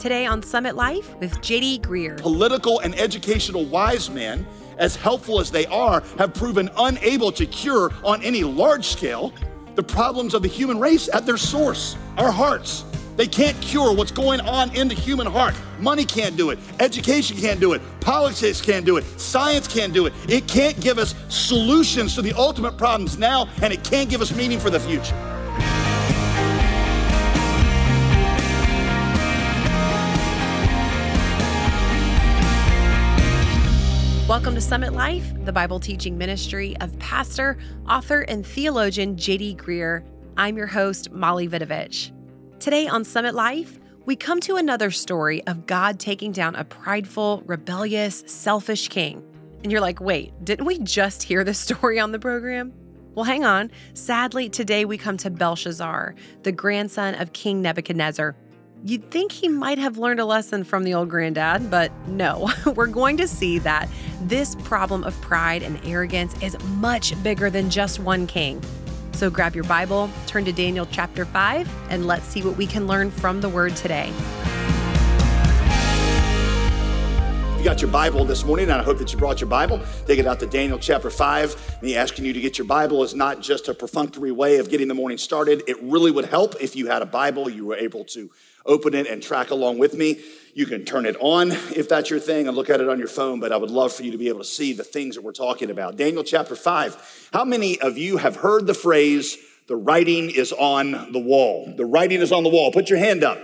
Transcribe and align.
Today 0.00 0.24
on 0.24 0.42
Summit 0.42 0.76
Life 0.76 1.14
with 1.16 1.30
JD 1.42 1.82
Greear. 1.82 2.18
Political 2.18 2.80
and 2.80 2.98
educational 2.98 3.66
wise 3.66 4.08
men, 4.08 4.46
as 4.78 4.96
helpful 4.96 5.40
as 5.40 5.50
they 5.50 5.66
are, 5.66 6.02
have 6.16 6.32
proven 6.32 6.70
unable 6.78 7.30
to 7.32 7.44
cure 7.44 7.92
on 8.02 8.22
any 8.22 8.42
large 8.42 8.86
scale 8.86 9.30
the 9.74 9.82
problems 9.82 10.32
of 10.32 10.40
the 10.40 10.48
human 10.48 10.78
race 10.78 11.10
at 11.12 11.26
their 11.26 11.36
source, 11.36 11.96
our 12.16 12.32
hearts. 12.32 12.86
They 13.16 13.26
can't 13.26 13.60
cure 13.60 13.94
what's 13.94 14.10
going 14.10 14.40
on 14.40 14.74
in 14.74 14.88
the 14.88 14.94
human 14.94 15.26
heart. 15.26 15.54
Money 15.78 16.06
can't 16.06 16.34
do 16.34 16.48
it. 16.48 16.58
Education 16.78 17.36
can't 17.36 17.60
do 17.60 17.74
it. 17.74 17.82
Politics 18.00 18.62
can't 18.62 18.86
do 18.86 18.96
it. 18.96 19.04
Science 19.20 19.68
can't 19.68 19.92
do 19.92 20.06
it. 20.06 20.14
It 20.30 20.48
can't 20.48 20.80
give 20.80 20.96
us 20.96 21.14
solutions 21.28 22.14
to 22.14 22.22
the 22.22 22.32
ultimate 22.32 22.78
problems 22.78 23.18
now, 23.18 23.50
and 23.60 23.70
it 23.70 23.84
can't 23.84 24.08
give 24.08 24.22
us 24.22 24.34
meaning 24.34 24.60
for 24.60 24.70
the 24.70 24.80
future. 24.80 25.29
Welcome 34.30 34.54
to 34.54 34.60
Summit 34.60 34.92
Life, 34.92 35.32
the 35.44 35.52
Bible 35.52 35.80
teaching 35.80 36.16
ministry 36.16 36.76
of 36.80 36.96
pastor, 37.00 37.58
author, 37.88 38.20
and 38.20 38.46
theologian 38.46 39.16
JD 39.16 39.56
Greear. 39.56 40.04
I'm 40.36 40.56
your 40.56 40.68
host, 40.68 41.10
Molly 41.10 41.48
Vidovich. 41.48 42.12
Today 42.60 42.86
on 42.86 43.04
Summit 43.04 43.34
Life, 43.34 43.80
we 44.06 44.14
come 44.14 44.38
to 44.42 44.54
another 44.54 44.92
story 44.92 45.44
of 45.48 45.66
God 45.66 45.98
taking 45.98 46.30
down 46.30 46.54
a 46.54 46.62
prideful, 46.62 47.42
rebellious, 47.44 48.22
selfish 48.24 48.86
king. 48.86 49.20
And 49.64 49.72
you're 49.72 49.80
like, 49.80 50.00
wait, 50.00 50.32
didn't 50.44 50.64
we 50.64 50.78
just 50.78 51.24
hear 51.24 51.42
this 51.42 51.58
story 51.68 51.98
on 51.98 52.12
the 52.12 52.20
program? 52.20 52.72
Well, 53.16 53.24
hang 53.24 53.44
on. 53.44 53.72
Sadly, 53.94 54.48
today 54.48 54.84
we 54.84 54.96
come 54.96 55.16
to 55.16 55.30
Belshazzar, 55.30 56.14
the 56.44 56.52
grandson 56.52 57.16
of 57.16 57.32
King 57.32 57.62
Nebuchadnezzar, 57.62 58.36
You'd 58.82 59.10
think 59.10 59.30
he 59.30 59.48
might 59.48 59.76
have 59.76 59.98
learned 59.98 60.20
a 60.20 60.24
lesson 60.24 60.64
from 60.64 60.84
the 60.84 60.94
old 60.94 61.10
granddad, 61.10 61.70
but 61.70 61.92
no. 62.06 62.50
We're 62.74 62.86
going 62.86 63.18
to 63.18 63.28
see 63.28 63.58
that 63.58 63.90
this 64.22 64.54
problem 64.64 65.04
of 65.04 65.20
pride 65.20 65.62
and 65.62 65.78
arrogance 65.84 66.34
is 66.42 66.58
much 66.64 67.20
bigger 67.22 67.50
than 67.50 67.68
just 67.68 67.98
one 67.98 68.26
king. 68.26 68.62
So 69.12 69.28
grab 69.28 69.54
your 69.54 69.64
Bible, 69.64 70.08
turn 70.26 70.46
to 70.46 70.52
Daniel 70.52 70.88
chapter 70.90 71.26
5, 71.26 71.70
and 71.90 72.06
let's 72.06 72.24
see 72.24 72.42
what 72.42 72.56
we 72.56 72.66
can 72.66 72.86
learn 72.86 73.10
from 73.10 73.42
the 73.42 73.50
word 73.50 73.76
today. 73.76 74.10
You 77.58 77.64
got 77.66 77.82
your 77.82 77.90
Bible 77.90 78.24
this 78.24 78.46
morning, 78.46 78.70
and 78.70 78.80
I 78.80 78.82
hope 78.82 78.96
that 78.96 79.12
you 79.12 79.18
brought 79.18 79.42
your 79.42 79.50
Bible. 79.50 79.78
Take 80.06 80.18
it 80.18 80.26
out 80.26 80.40
to 80.40 80.46
Daniel 80.46 80.78
chapter 80.78 81.10
5. 81.10 81.82
Me 81.82 81.94
asking 81.94 82.24
you 82.24 82.32
to 82.32 82.40
get 82.40 82.56
your 82.56 82.66
Bible 82.66 83.02
is 83.02 83.14
not 83.14 83.42
just 83.42 83.68
a 83.68 83.74
perfunctory 83.74 84.32
way 84.32 84.56
of 84.56 84.70
getting 84.70 84.88
the 84.88 84.94
morning 84.94 85.18
started. 85.18 85.62
It 85.68 85.76
really 85.82 86.10
would 86.10 86.24
help 86.24 86.54
if 86.58 86.74
you 86.74 86.86
had 86.86 87.02
a 87.02 87.06
Bible, 87.06 87.50
you 87.50 87.66
were 87.66 87.76
able 87.76 88.06
to 88.06 88.30
open 88.66 88.94
it 88.94 89.06
and 89.06 89.22
track 89.22 89.50
along 89.50 89.78
with 89.78 89.94
me. 89.94 90.20
You 90.54 90.66
can 90.66 90.84
turn 90.84 91.06
it 91.06 91.16
on 91.20 91.52
if 91.52 91.88
that's 91.88 92.10
your 92.10 92.18
thing 92.18 92.48
and 92.48 92.56
look 92.56 92.70
at 92.70 92.80
it 92.80 92.88
on 92.88 92.98
your 92.98 93.08
phone, 93.08 93.40
but 93.40 93.52
I 93.52 93.56
would 93.56 93.70
love 93.70 93.92
for 93.92 94.02
you 94.02 94.10
to 94.12 94.18
be 94.18 94.28
able 94.28 94.40
to 94.40 94.44
see 94.44 94.72
the 94.72 94.84
things 94.84 95.14
that 95.14 95.22
we're 95.22 95.32
talking 95.32 95.70
about. 95.70 95.96
Daniel 95.96 96.24
chapter 96.24 96.56
5. 96.56 97.28
How 97.32 97.44
many 97.44 97.80
of 97.80 97.96
you 97.96 98.16
have 98.18 98.36
heard 98.36 98.66
the 98.66 98.74
phrase, 98.74 99.38
the 99.68 99.76
writing 99.76 100.30
is 100.30 100.52
on 100.52 101.12
the 101.12 101.20
wall? 101.20 101.72
The 101.76 101.86
writing 101.86 102.20
is 102.20 102.32
on 102.32 102.42
the 102.42 102.50
wall. 102.50 102.72
Put 102.72 102.90
your 102.90 102.98
hand 102.98 103.22
up. 103.22 103.38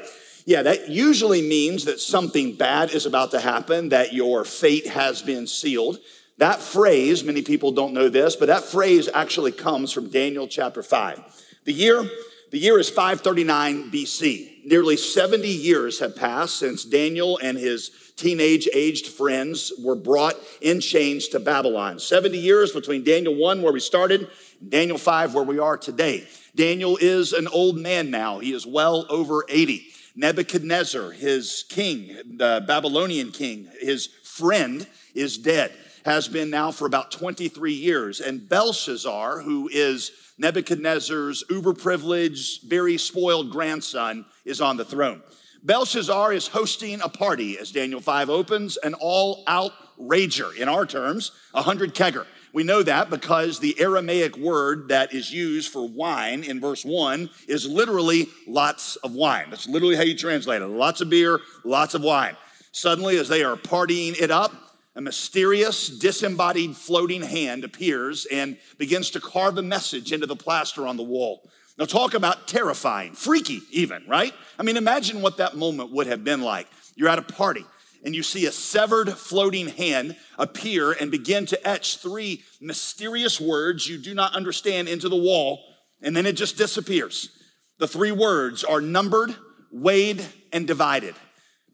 Yeah, 0.44 0.62
that 0.62 0.88
usually 0.88 1.42
means 1.42 1.84
that 1.86 2.00
something 2.00 2.54
bad 2.54 2.90
is 2.90 3.06
about 3.06 3.32
to 3.32 3.40
happen, 3.40 3.88
that 3.88 4.12
your 4.12 4.44
fate 4.44 4.86
has 4.86 5.22
been 5.22 5.46
sealed. 5.46 5.98
That 6.38 6.60
phrase, 6.60 7.24
many 7.24 7.42
people 7.42 7.72
don't 7.72 7.94
know 7.94 8.08
this, 8.08 8.36
but 8.36 8.46
that 8.46 8.62
phrase 8.64 9.08
actually 9.12 9.52
comes 9.52 9.90
from 9.90 10.10
Daniel 10.10 10.46
chapter 10.46 10.82
5. 10.82 11.44
The 11.64 11.72
year 11.72 12.08
the 12.50 12.58
year 12.58 12.78
is 12.78 12.88
539 12.88 13.90
BC. 13.90 14.55
Nearly 14.66 14.96
70 14.96 15.46
years 15.46 16.00
have 16.00 16.16
passed 16.16 16.56
since 16.56 16.84
Daniel 16.84 17.38
and 17.40 17.56
his 17.56 17.92
teenage 18.16 18.68
aged 18.74 19.06
friends 19.06 19.72
were 19.78 19.94
brought 19.94 20.34
in 20.60 20.80
chains 20.80 21.28
to 21.28 21.38
Babylon. 21.38 22.00
70 22.00 22.36
years 22.36 22.72
between 22.72 23.04
Daniel 23.04 23.36
1, 23.36 23.62
where 23.62 23.72
we 23.72 23.78
started, 23.78 24.28
and 24.60 24.68
Daniel 24.68 24.98
5, 24.98 25.34
where 25.34 25.44
we 25.44 25.60
are 25.60 25.76
today. 25.76 26.26
Daniel 26.56 26.98
is 27.00 27.32
an 27.32 27.46
old 27.46 27.76
man 27.76 28.10
now. 28.10 28.40
He 28.40 28.52
is 28.52 28.66
well 28.66 29.06
over 29.08 29.44
80. 29.48 29.86
Nebuchadnezzar, 30.16 31.12
his 31.12 31.64
king, 31.68 32.16
the 32.24 32.64
Babylonian 32.66 33.30
king, 33.30 33.68
his 33.80 34.08
friend, 34.24 34.84
is 35.14 35.38
dead, 35.38 35.70
has 36.06 36.28
been 36.28 36.50
now 36.50 36.70
for 36.70 36.86
about 36.86 37.10
23 37.10 37.72
years. 37.72 38.20
And 38.20 38.48
Belshazzar, 38.48 39.40
who 39.42 39.68
is 39.72 40.12
Nebuchadnezzar's 40.38 41.42
uber 41.50 41.74
privileged, 41.74 42.62
very 42.62 42.96
spoiled 42.96 43.50
grandson 43.50 44.24
is 44.44 44.60
on 44.60 44.76
the 44.76 44.84
throne. 44.84 45.20
Belshazzar 45.64 46.32
is 46.32 46.46
hosting 46.46 47.00
a 47.00 47.08
party 47.08 47.58
as 47.58 47.72
Daniel 47.72 48.00
5 48.00 48.30
opens, 48.30 48.76
an 48.76 48.94
all 48.94 49.42
out 49.48 49.72
rager, 50.00 50.56
in 50.56 50.68
our 50.68 50.86
terms, 50.86 51.32
a 51.52 51.62
hundred 51.62 51.92
kegger. 51.92 52.24
We 52.52 52.62
know 52.62 52.84
that 52.84 53.10
because 53.10 53.58
the 53.58 53.78
Aramaic 53.80 54.36
word 54.36 54.88
that 54.90 55.12
is 55.12 55.32
used 55.32 55.72
for 55.72 55.88
wine 55.88 56.44
in 56.44 56.60
verse 56.60 56.84
1 56.84 57.30
is 57.48 57.66
literally 57.66 58.28
lots 58.46 58.94
of 58.96 59.12
wine. 59.12 59.46
That's 59.50 59.66
literally 59.66 59.96
how 59.96 60.04
you 60.04 60.16
translate 60.16 60.62
it. 60.62 60.66
Lots 60.68 61.00
of 61.00 61.10
beer, 61.10 61.40
lots 61.64 61.94
of 61.94 62.02
wine. 62.02 62.36
Suddenly, 62.70 63.18
as 63.18 63.28
they 63.28 63.42
are 63.42 63.56
partying 63.56 64.20
it 64.20 64.30
up, 64.30 64.52
a 64.96 65.00
mysterious, 65.02 65.88
disembodied 65.88 66.74
floating 66.74 67.22
hand 67.22 67.64
appears 67.64 68.26
and 68.32 68.56
begins 68.78 69.10
to 69.10 69.20
carve 69.20 69.58
a 69.58 69.62
message 69.62 70.10
into 70.10 70.26
the 70.26 70.34
plaster 70.34 70.86
on 70.86 70.96
the 70.96 71.02
wall. 71.02 71.48
Now, 71.78 71.84
talk 71.84 72.14
about 72.14 72.48
terrifying, 72.48 73.12
freaky, 73.12 73.60
even, 73.70 74.02
right? 74.08 74.32
I 74.58 74.62
mean, 74.62 74.78
imagine 74.78 75.20
what 75.20 75.36
that 75.36 75.54
moment 75.54 75.92
would 75.92 76.06
have 76.06 76.24
been 76.24 76.40
like. 76.40 76.66
You're 76.94 77.10
at 77.10 77.18
a 77.18 77.22
party 77.22 77.66
and 78.02 78.14
you 78.14 78.22
see 78.22 78.46
a 78.46 78.52
severed 78.52 79.12
floating 79.12 79.68
hand 79.68 80.16
appear 80.38 80.92
and 80.92 81.10
begin 81.10 81.44
to 81.46 81.68
etch 81.68 81.98
three 81.98 82.42
mysterious 82.60 83.38
words 83.38 83.86
you 83.86 83.98
do 83.98 84.14
not 84.14 84.34
understand 84.34 84.88
into 84.88 85.10
the 85.10 85.16
wall, 85.16 85.60
and 86.00 86.16
then 86.16 86.24
it 86.24 86.36
just 86.36 86.56
disappears. 86.56 87.30
The 87.78 87.88
three 87.88 88.12
words 88.12 88.64
are 88.64 88.80
numbered, 88.80 89.36
weighed, 89.70 90.24
and 90.52 90.66
divided. 90.66 91.14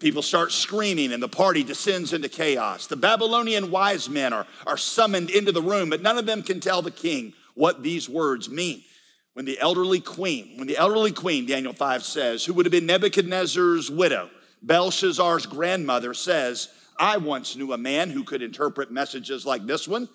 People 0.03 0.23
start 0.23 0.51
screaming 0.51 1.13
and 1.13 1.23
the 1.23 1.29
party 1.29 1.63
descends 1.63 2.13
into 2.13 2.29
chaos. 2.29 2.89
The 2.89 2.97
Babylonian 2.97 3.71
wise 3.71 4.11
men 4.11 4.33
are, 4.33 4.49
are 4.67 4.77
summoned 4.77 5.31
into 5.31 5.53
the 5.53 5.63
room, 5.63 5.91
but 5.91 6.03
none 6.03 6.19
of 6.19 6.27
them 6.27 6.43
can 6.43 6.59
tell 6.59 6.83
the 6.83 6.91
king 6.91 7.35
what 7.55 7.85
these 7.85 8.09
words 8.09 8.51
mean. 8.51 8.83
When 9.35 9.45
the 9.45 9.61
elderly 9.61 10.01
queen, 10.01 10.59
when 10.59 10.67
the 10.67 10.77
elderly 10.77 11.13
queen, 11.13 11.47
Daniel 11.47 11.73
5 11.73 12.03
says, 12.03 12.45
who 12.45 12.53
would 12.53 12.67
have 12.67 12.73
been 12.73 12.85
Nebuchadnezzar's 12.85 13.93
widow, 13.93 14.29
Belshazzar's 14.61 15.47
grandmother, 15.47 16.15
says, 16.15 16.69
I 16.99 17.19
once 17.19 17.55
knew 17.55 17.73
a 17.73 17.79
man 17.79 18.11
who 18.11 18.25
could 18.25 18.43
interpret 18.43 18.91
messages 18.91 19.47
like 19.47 19.67
this 19.67 19.87
one. 19.87 20.09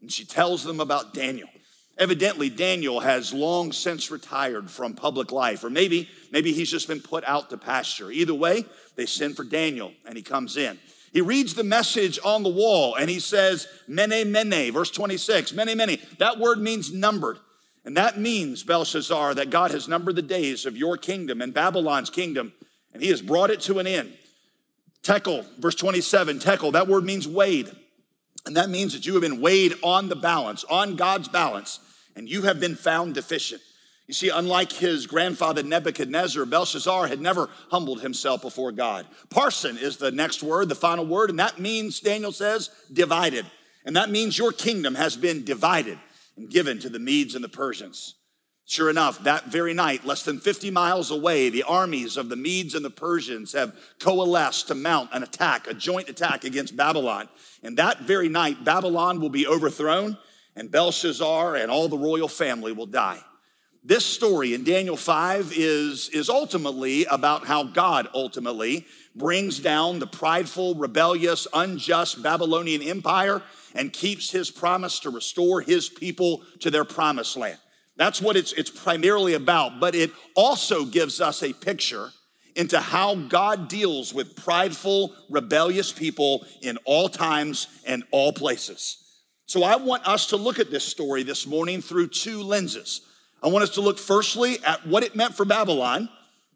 And 0.00 0.10
she 0.10 0.24
tells 0.24 0.64
them 0.64 0.80
about 0.80 1.12
Daniel. 1.12 1.50
Evidently, 1.96 2.50
Daniel 2.50 3.00
has 3.00 3.32
long 3.32 3.70
since 3.70 4.10
retired 4.10 4.68
from 4.68 4.94
public 4.94 5.30
life, 5.30 5.62
or 5.62 5.70
maybe, 5.70 6.08
maybe 6.32 6.52
he's 6.52 6.70
just 6.70 6.88
been 6.88 7.00
put 7.00 7.22
out 7.24 7.50
to 7.50 7.56
pasture. 7.56 8.10
Either 8.10 8.34
way, 8.34 8.64
they 8.96 9.06
send 9.06 9.36
for 9.36 9.44
Daniel 9.44 9.92
and 10.04 10.16
he 10.16 10.22
comes 10.22 10.56
in. 10.56 10.78
He 11.12 11.20
reads 11.20 11.54
the 11.54 11.62
message 11.62 12.18
on 12.24 12.42
the 12.42 12.48
wall 12.48 12.96
and 12.96 13.08
he 13.08 13.20
says, 13.20 13.68
Mene, 13.86 14.32
Mene, 14.32 14.72
verse 14.72 14.90
26, 14.90 15.52
Mene, 15.52 15.76
Mene. 15.76 16.00
That 16.18 16.40
word 16.40 16.58
means 16.58 16.92
numbered. 16.92 17.38
And 17.84 17.96
that 17.96 18.18
means, 18.18 18.64
Belshazzar, 18.64 19.34
that 19.34 19.50
God 19.50 19.70
has 19.70 19.86
numbered 19.86 20.16
the 20.16 20.22
days 20.22 20.66
of 20.66 20.76
your 20.76 20.96
kingdom 20.96 21.40
and 21.40 21.54
Babylon's 21.54 22.10
kingdom, 22.10 22.52
and 22.92 23.02
he 23.02 23.10
has 23.10 23.20
brought 23.22 23.50
it 23.50 23.60
to 23.62 23.78
an 23.78 23.86
end. 23.86 24.12
Tekel, 25.02 25.44
verse 25.58 25.74
27, 25.74 26.38
Tekel, 26.38 26.72
that 26.72 26.88
word 26.88 27.04
means 27.04 27.28
weighed. 27.28 27.70
And 28.46 28.56
that 28.56 28.70
means 28.70 28.92
that 28.92 29.06
you 29.06 29.14
have 29.14 29.22
been 29.22 29.40
weighed 29.40 29.74
on 29.82 30.08
the 30.08 30.16
balance, 30.16 30.64
on 30.64 30.96
God's 30.96 31.28
balance, 31.28 31.80
and 32.14 32.28
you 32.28 32.42
have 32.42 32.60
been 32.60 32.74
found 32.74 33.14
deficient. 33.14 33.62
You 34.06 34.12
see, 34.12 34.28
unlike 34.28 34.70
his 34.70 35.06
grandfather 35.06 35.62
Nebuchadnezzar, 35.62 36.44
Belshazzar 36.44 37.06
had 37.06 37.22
never 37.22 37.48
humbled 37.70 38.02
himself 38.02 38.42
before 38.42 38.70
God. 38.70 39.06
Parson 39.30 39.78
is 39.78 39.96
the 39.96 40.10
next 40.10 40.42
word, 40.42 40.68
the 40.68 40.74
final 40.74 41.06
word, 41.06 41.30
and 41.30 41.38
that 41.38 41.58
means, 41.58 42.00
Daniel 42.00 42.32
says, 42.32 42.68
divided. 42.92 43.46
And 43.86 43.96
that 43.96 44.10
means 44.10 44.36
your 44.36 44.52
kingdom 44.52 44.94
has 44.94 45.16
been 45.16 45.44
divided 45.44 45.98
and 46.36 46.50
given 46.50 46.78
to 46.80 46.90
the 46.90 46.98
Medes 46.98 47.34
and 47.34 47.42
the 47.42 47.48
Persians. 47.48 48.14
Sure 48.66 48.88
enough, 48.88 49.22
that 49.24 49.46
very 49.46 49.74
night, 49.74 50.06
less 50.06 50.22
than 50.22 50.40
50 50.40 50.70
miles 50.70 51.10
away, 51.10 51.50
the 51.50 51.62
armies 51.64 52.16
of 52.16 52.30
the 52.30 52.36
Medes 52.36 52.74
and 52.74 52.84
the 52.84 52.90
Persians 52.90 53.52
have 53.52 53.76
coalesced 53.98 54.68
to 54.68 54.74
mount 54.74 55.10
an 55.12 55.22
attack, 55.22 55.66
a 55.66 55.74
joint 55.74 56.08
attack 56.08 56.44
against 56.44 56.76
Babylon. 56.76 57.28
And 57.62 57.76
that 57.76 58.00
very 58.00 58.30
night, 58.30 58.64
Babylon 58.64 59.20
will 59.20 59.28
be 59.28 59.46
overthrown, 59.46 60.16
and 60.56 60.70
Belshazzar 60.70 61.56
and 61.56 61.70
all 61.70 61.88
the 61.88 61.98
royal 61.98 62.28
family 62.28 62.72
will 62.72 62.86
die. 62.86 63.20
This 63.86 64.06
story 64.06 64.54
in 64.54 64.64
Daniel 64.64 64.96
5 64.96 65.52
is, 65.54 66.08
is 66.08 66.30
ultimately 66.30 67.04
about 67.04 67.46
how 67.46 67.64
God 67.64 68.08
ultimately 68.14 68.86
brings 69.14 69.58
down 69.58 69.98
the 69.98 70.06
prideful, 70.06 70.74
rebellious, 70.74 71.46
unjust 71.52 72.22
Babylonian 72.22 72.80
empire 72.80 73.42
and 73.74 73.92
keeps 73.92 74.30
his 74.30 74.50
promise 74.50 75.00
to 75.00 75.10
restore 75.10 75.60
his 75.60 75.90
people 75.90 76.42
to 76.60 76.70
their 76.70 76.86
promised 76.86 77.36
land. 77.36 77.58
That's 77.96 78.20
what 78.20 78.36
it's, 78.36 78.52
it's 78.52 78.70
primarily 78.70 79.34
about, 79.34 79.78
but 79.80 79.94
it 79.94 80.10
also 80.34 80.84
gives 80.84 81.20
us 81.20 81.42
a 81.42 81.52
picture 81.52 82.10
into 82.56 82.80
how 82.80 83.14
God 83.14 83.68
deals 83.68 84.14
with 84.14 84.36
prideful, 84.36 85.14
rebellious 85.28 85.92
people 85.92 86.46
in 86.62 86.76
all 86.84 87.08
times 87.08 87.68
and 87.86 88.04
all 88.10 88.32
places. 88.32 88.98
So 89.46 89.62
I 89.62 89.76
want 89.76 90.06
us 90.06 90.26
to 90.28 90.36
look 90.36 90.58
at 90.58 90.70
this 90.70 90.84
story 90.84 91.22
this 91.22 91.46
morning 91.46 91.82
through 91.82 92.08
two 92.08 92.42
lenses. 92.42 93.02
I 93.42 93.48
want 93.48 93.62
us 93.62 93.70
to 93.70 93.80
look 93.80 93.98
firstly 93.98 94.56
at 94.64 94.86
what 94.86 95.02
it 95.02 95.14
meant 95.14 95.34
for 95.34 95.44
Babylon, 95.44 96.08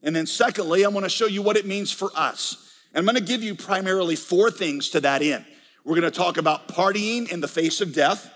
and 0.03 0.17
then 0.17 0.27
secondly, 0.27 0.85
I 0.85 0.89
want 0.89 1.05
to 1.05 1.11
show 1.11 1.27
you 1.27 1.43
what 1.43 1.57
it 1.57 1.67
means 1.67 1.93
for 1.93 2.11
us. 2.15 2.73
And 2.95 3.01
I'm 3.01 3.15
going 3.15 3.23
to 3.23 3.33
give 3.33 3.43
you 3.43 3.55
primarily 3.55 4.17
four 4.17 4.51
things 4.51 4.89
to 4.91 5.01
that 5.01 5.21
end. 5.21 5.45
We're 5.85 6.01
going 6.01 6.11
to 6.11 6.17
talk 6.17 6.37
about 6.37 6.69
partying 6.69 7.31
in 7.31 7.41
the 7.41 7.49
face 7.49 7.81
of 7.81 7.93
death. 7.93 8.33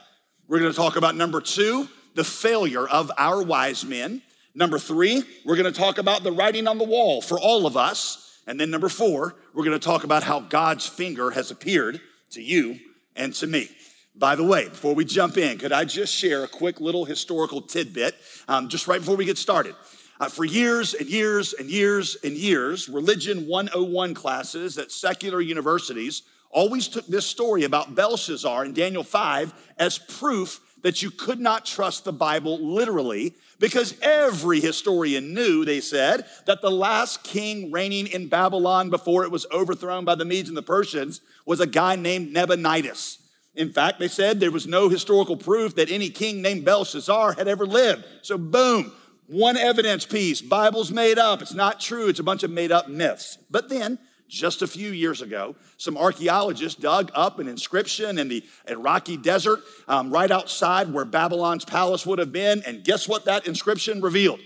We're 0.48 0.58
going 0.58 0.72
to 0.72 0.76
talk 0.76 0.96
about 0.96 1.16
number 1.16 1.40
two, 1.40 1.88
the 2.14 2.24
failure 2.24 2.86
of 2.86 3.10
our 3.18 3.42
wise 3.42 3.84
men. 3.84 4.22
Number 4.54 4.78
three, 4.78 5.22
we're 5.44 5.56
to 5.72 5.78
talk 5.78 5.98
about 5.98 6.22
the 6.22 6.32
writing 6.32 6.68
on 6.68 6.78
the 6.78 6.84
wall 6.84 7.22
for 7.22 7.38
all 7.38 7.66
of 7.66 7.76
us. 7.76 8.40
And 8.46 8.60
then 8.60 8.70
number 8.70 8.88
four, 8.88 9.34
we're 9.54 9.64
to 9.78 9.84
talk 9.84 10.04
about 10.04 10.22
how 10.22 10.40
God's 10.40 10.86
finger 10.86 11.30
has 11.30 11.50
appeared 11.50 12.00
to 12.30 12.42
you 12.42 12.78
and 13.16 13.32
to 13.34 13.46
me. 13.46 13.68
By 14.14 14.36
the 14.36 14.44
way, 14.44 14.68
before 14.68 14.94
we 14.94 15.06
jump 15.06 15.38
in, 15.38 15.58
could 15.58 15.72
I 15.72 15.84
just 15.84 16.14
share 16.14 16.44
a 16.44 16.48
quick 16.48 16.80
little 16.80 17.06
historical 17.06 17.62
tidbit 17.62 18.14
um, 18.46 18.68
just 18.68 18.86
right 18.86 19.00
before 19.00 19.16
we 19.16 19.24
get 19.24 19.38
started? 19.38 19.74
Uh, 20.20 20.28
for 20.28 20.44
years 20.44 20.92
and 20.94 21.08
years 21.08 21.54
and 21.54 21.70
years 21.70 22.16
and 22.22 22.36
years, 22.36 22.88
Religion 22.88 23.46
101 23.46 24.14
classes 24.14 24.76
at 24.76 24.92
secular 24.92 25.40
universities 25.40 26.22
always 26.50 26.88
took 26.88 27.06
this 27.06 27.26
story 27.26 27.64
about 27.64 27.94
Belshazzar 27.94 28.64
in 28.66 28.74
Daniel 28.74 29.02
5 29.02 29.52
as 29.78 29.98
proof 29.98 30.60
that 30.82 31.02
you 31.02 31.10
could 31.10 31.40
not 31.40 31.64
trust 31.64 32.04
the 32.04 32.12
Bible 32.12 32.58
literally 32.58 33.34
because 33.58 33.94
every 34.02 34.60
historian 34.60 35.32
knew, 35.32 35.64
they 35.64 35.80
said, 35.80 36.26
that 36.46 36.60
the 36.60 36.70
last 36.70 37.22
king 37.24 37.70
reigning 37.70 38.06
in 38.08 38.28
Babylon 38.28 38.90
before 38.90 39.24
it 39.24 39.30
was 39.30 39.46
overthrown 39.52 40.04
by 40.04 40.14
the 40.14 40.24
Medes 40.24 40.48
and 40.48 40.56
the 40.56 40.62
Persians 40.62 41.20
was 41.46 41.60
a 41.60 41.66
guy 41.66 41.96
named 41.96 42.32
Nabonidus. 42.32 43.18
In 43.54 43.72
fact, 43.72 43.98
they 43.98 44.08
said 44.08 44.40
there 44.40 44.50
was 44.50 44.66
no 44.66 44.88
historical 44.88 45.36
proof 45.36 45.76
that 45.76 45.90
any 45.90 46.08
king 46.08 46.40
named 46.40 46.64
Belshazzar 46.64 47.34
had 47.34 47.48
ever 47.48 47.66
lived. 47.66 48.04
So, 48.22 48.38
boom, 48.38 48.92
one 49.26 49.56
evidence 49.56 50.06
piece. 50.06 50.40
Bible's 50.40 50.90
made 50.90 51.18
up. 51.18 51.42
It's 51.42 51.54
not 51.54 51.78
true. 51.78 52.08
It's 52.08 52.20
a 52.20 52.24
bunch 52.24 52.42
of 52.42 52.50
made 52.50 52.72
up 52.72 52.88
myths. 52.88 53.38
But 53.50 53.68
then, 53.68 53.98
just 54.32 54.62
a 54.62 54.66
few 54.66 54.90
years 54.90 55.20
ago, 55.20 55.54
some 55.76 55.96
archaeologists 55.96 56.80
dug 56.80 57.12
up 57.14 57.38
an 57.38 57.46
inscription 57.46 58.18
in 58.18 58.28
the 58.28 58.42
Iraqi 58.66 59.18
desert 59.18 59.60
um, 59.86 60.10
right 60.10 60.30
outside 60.30 60.92
where 60.92 61.04
Babylon's 61.04 61.66
palace 61.66 62.06
would 62.06 62.18
have 62.18 62.32
been. 62.32 62.62
And 62.66 62.82
guess 62.82 63.06
what 63.06 63.26
that 63.26 63.46
inscription 63.46 64.00
revealed? 64.00 64.40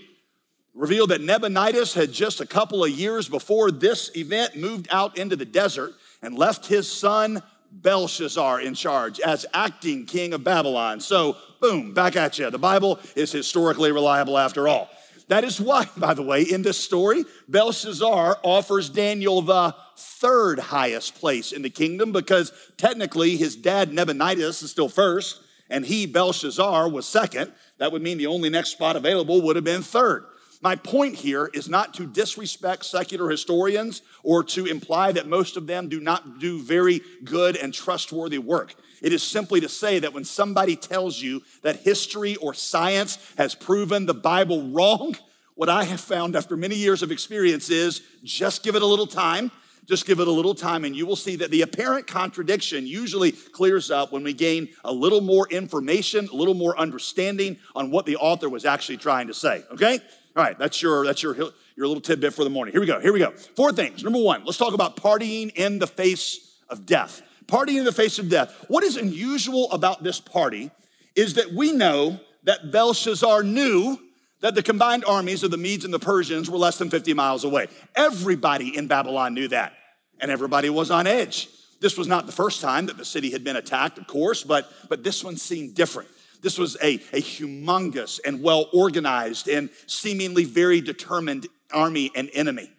Revealed 0.73 1.09
that 1.09 1.21
Nabonidus 1.21 1.93
had 1.93 2.11
just 2.11 2.41
a 2.41 2.45
couple 2.45 2.83
of 2.83 2.91
years 2.91 3.29
before 3.29 3.71
this 3.71 4.11
event 4.15 4.57
moved 4.57 4.89
out 4.91 5.17
into 5.17 5.37
the 5.37 5.45
desert 5.45 5.93
and 6.21 6.37
left 6.37 6.67
his 6.67 6.91
son 6.91 7.41
Belshazzar 7.71 8.61
in 8.61 8.73
charge 8.73 9.19
as 9.21 9.45
acting 9.53 10.05
king 10.05 10.33
of 10.33 10.43
Babylon. 10.43 10.99
So, 10.99 11.37
boom, 11.61 11.93
back 11.93 12.15
at 12.15 12.37
you. 12.37 12.49
The 12.49 12.59
Bible 12.59 12.99
is 13.15 13.31
historically 13.31 13.91
reliable 13.91 14.37
after 14.37 14.67
all. 14.67 14.89
That 15.27 15.43
is 15.43 15.59
why, 15.59 15.87
by 15.97 16.13
the 16.13 16.23
way, 16.23 16.43
in 16.43 16.61
this 16.61 16.77
story, 16.77 17.23
Belshazzar 17.47 18.39
offers 18.43 18.89
Daniel 18.89 19.41
the 19.41 19.75
third 19.97 20.59
highest 20.59 21.15
place 21.15 21.51
in 21.51 21.61
the 21.61 21.69
kingdom 21.69 22.11
because 22.11 22.51
technically 22.77 23.37
his 23.37 23.55
dad 23.55 23.91
Nabonidus 23.91 24.61
is 24.63 24.71
still 24.71 24.89
first 24.89 25.41
and 25.69 25.85
he, 25.85 26.05
Belshazzar, 26.05 26.89
was 26.89 27.05
second. 27.05 27.51
That 27.77 27.91
would 27.91 28.01
mean 28.01 28.17
the 28.17 28.27
only 28.27 28.49
next 28.49 28.69
spot 28.69 28.95
available 28.95 29.41
would 29.41 29.55
have 29.55 29.65
been 29.65 29.81
third. 29.81 30.25
My 30.61 30.75
point 30.75 31.15
here 31.15 31.49
is 31.53 31.69
not 31.69 31.93
to 31.95 32.07
disrespect 32.07 32.85
secular 32.85 33.29
historians 33.29 34.01
or 34.23 34.43
to 34.45 34.65
imply 34.65 35.11
that 35.11 35.27
most 35.27 35.55
of 35.55 35.67
them 35.67 35.87
do 35.87 35.99
not 35.99 36.39
do 36.39 36.61
very 36.61 37.01
good 37.23 37.55
and 37.55 37.73
trustworthy 37.73 38.39
work. 38.39 38.73
It 39.01 39.13
is 39.13 39.21
simply 39.21 39.61
to 39.61 39.69
say 39.69 39.99
that 39.99 40.13
when 40.13 40.25
somebody 40.25 40.75
tells 40.75 41.21
you 41.21 41.43
that 41.61 41.81
history 41.81 42.35
or 42.37 42.55
science 42.55 43.19
has 43.37 43.53
proven 43.53 44.07
the 44.07 44.15
Bible 44.15 44.71
wrong, 44.71 45.15
what 45.53 45.69
I 45.69 45.83
have 45.83 46.01
found 46.01 46.35
after 46.35 46.57
many 46.57 46.75
years 46.75 47.03
of 47.03 47.11
experience 47.11 47.69
is 47.69 48.01
just 48.23 48.63
give 48.63 48.75
it 48.75 48.81
a 48.81 48.85
little 48.87 49.07
time. 49.07 49.51
Just 49.85 50.05
give 50.05 50.19
it 50.19 50.27
a 50.27 50.31
little 50.31 50.53
time, 50.53 50.83
and 50.83 50.93
you 50.93 51.05
will 51.05 51.15
see 51.15 51.37
that 51.37 51.49
the 51.49 51.61
apparent 51.61 52.07
contradiction 52.07 52.85
usually 52.85 53.31
clears 53.31 53.89
up 53.89 54.11
when 54.11 54.21
we 54.21 54.33
gain 54.33 54.67
a 54.83 54.91
little 54.91 55.21
more 55.21 55.47
information, 55.49 56.27
a 56.27 56.35
little 56.35 56.55
more 56.55 56.77
understanding 56.77 57.57
on 57.73 57.89
what 57.89 58.05
the 58.05 58.17
author 58.17 58.49
was 58.49 58.65
actually 58.65 58.97
trying 58.97 59.27
to 59.27 59.33
say. 59.33 59.63
Okay? 59.71 60.01
All 60.37 60.43
right, 60.43 60.57
that's 60.59 60.83
your 60.83 61.03
that's 61.03 61.23
your 61.23 61.35
your 61.35 61.87
little 61.87 61.99
tidbit 61.99 62.31
for 62.31 62.43
the 62.43 62.49
morning. 62.51 62.71
Here 62.71 62.79
we 62.79 62.85
go. 62.85 62.99
Here 62.99 63.11
we 63.11 63.17
go. 63.17 63.31
Four 63.31 63.71
things. 63.71 64.03
Number 64.03 64.19
one, 64.19 64.45
let's 64.45 64.59
talk 64.59 64.75
about 64.75 64.95
partying 64.95 65.51
in 65.55 65.79
the 65.79 65.87
face 65.87 66.59
of 66.69 66.85
death. 66.85 67.23
Partying 67.47 67.79
in 67.79 67.85
the 67.85 67.91
face 67.91 68.19
of 68.19 68.29
death. 68.29 68.53
What 68.67 68.83
is 68.83 68.97
unusual 68.97 69.71
about 69.71 70.03
this 70.03 70.19
party 70.19 70.69
is 71.15 71.33
that 71.33 71.53
we 71.53 71.71
know 71.71 72.19
that 72.43 72.71
Belshazzar 72.71 73.41
knew 73.41 73.97
that 74.41 74.53
the 74.53 74.61
combined 74.61 75.05
armies 75.05 75.41
of 75.41 75.49
the 75.49 75.57
Medes 75.57 75.83
and 75.85 75.93
the 75.93 75.97
Persians 75.97 76.51
were 76.51 76.59
less 76.59 76.77
than 76.77 76.91
50 76.91 77.15
miles 77.15 77.43
away. 77.43 77.65
Everybody 77.95 78.77
in 78.77 78.85
Babylon 78.85 79.33
knew 79.33 79.47
that, 79.47 79.73
and 80.19 80.29
everybody 80.29 80.69
was 80.69 80.91
on 80.91 81.07
edge. 81.07 81.49
This 81.79 81.97
was 81.97 82.07
not 82.07 82.27
the 82.27 82.31
first 82.31 82.61
time 82.61 82.85
that 82.87 82.97
the 82.97 83.05
city 83.05 83.31
had 83.31 83.43
been 83.43 83.55
attacked, 83.55 83.97
of 83.97 84.05
course, 84.05 84.43
but, 84.43 84.71
but 84.87 85.03
this 85.03 85.23
one 85.23 85.37
seemed 85.37 85.73
different. 85.73 86.09
This 86.41 86.57
was 86.57 86.77
a, 86.81 86.95
a 87.13 87.21
humongous 87.21 88.19
and 88.25 88.41
well 88.41 88.69
organized 88.73 89.47
and 89.47 89.69
seemingly 89.85 90.43
very 90.43 90.81
determined 90.81 91.47
army 91.71 92.11
and 92.15 92.29
enemy. 92.33 92.71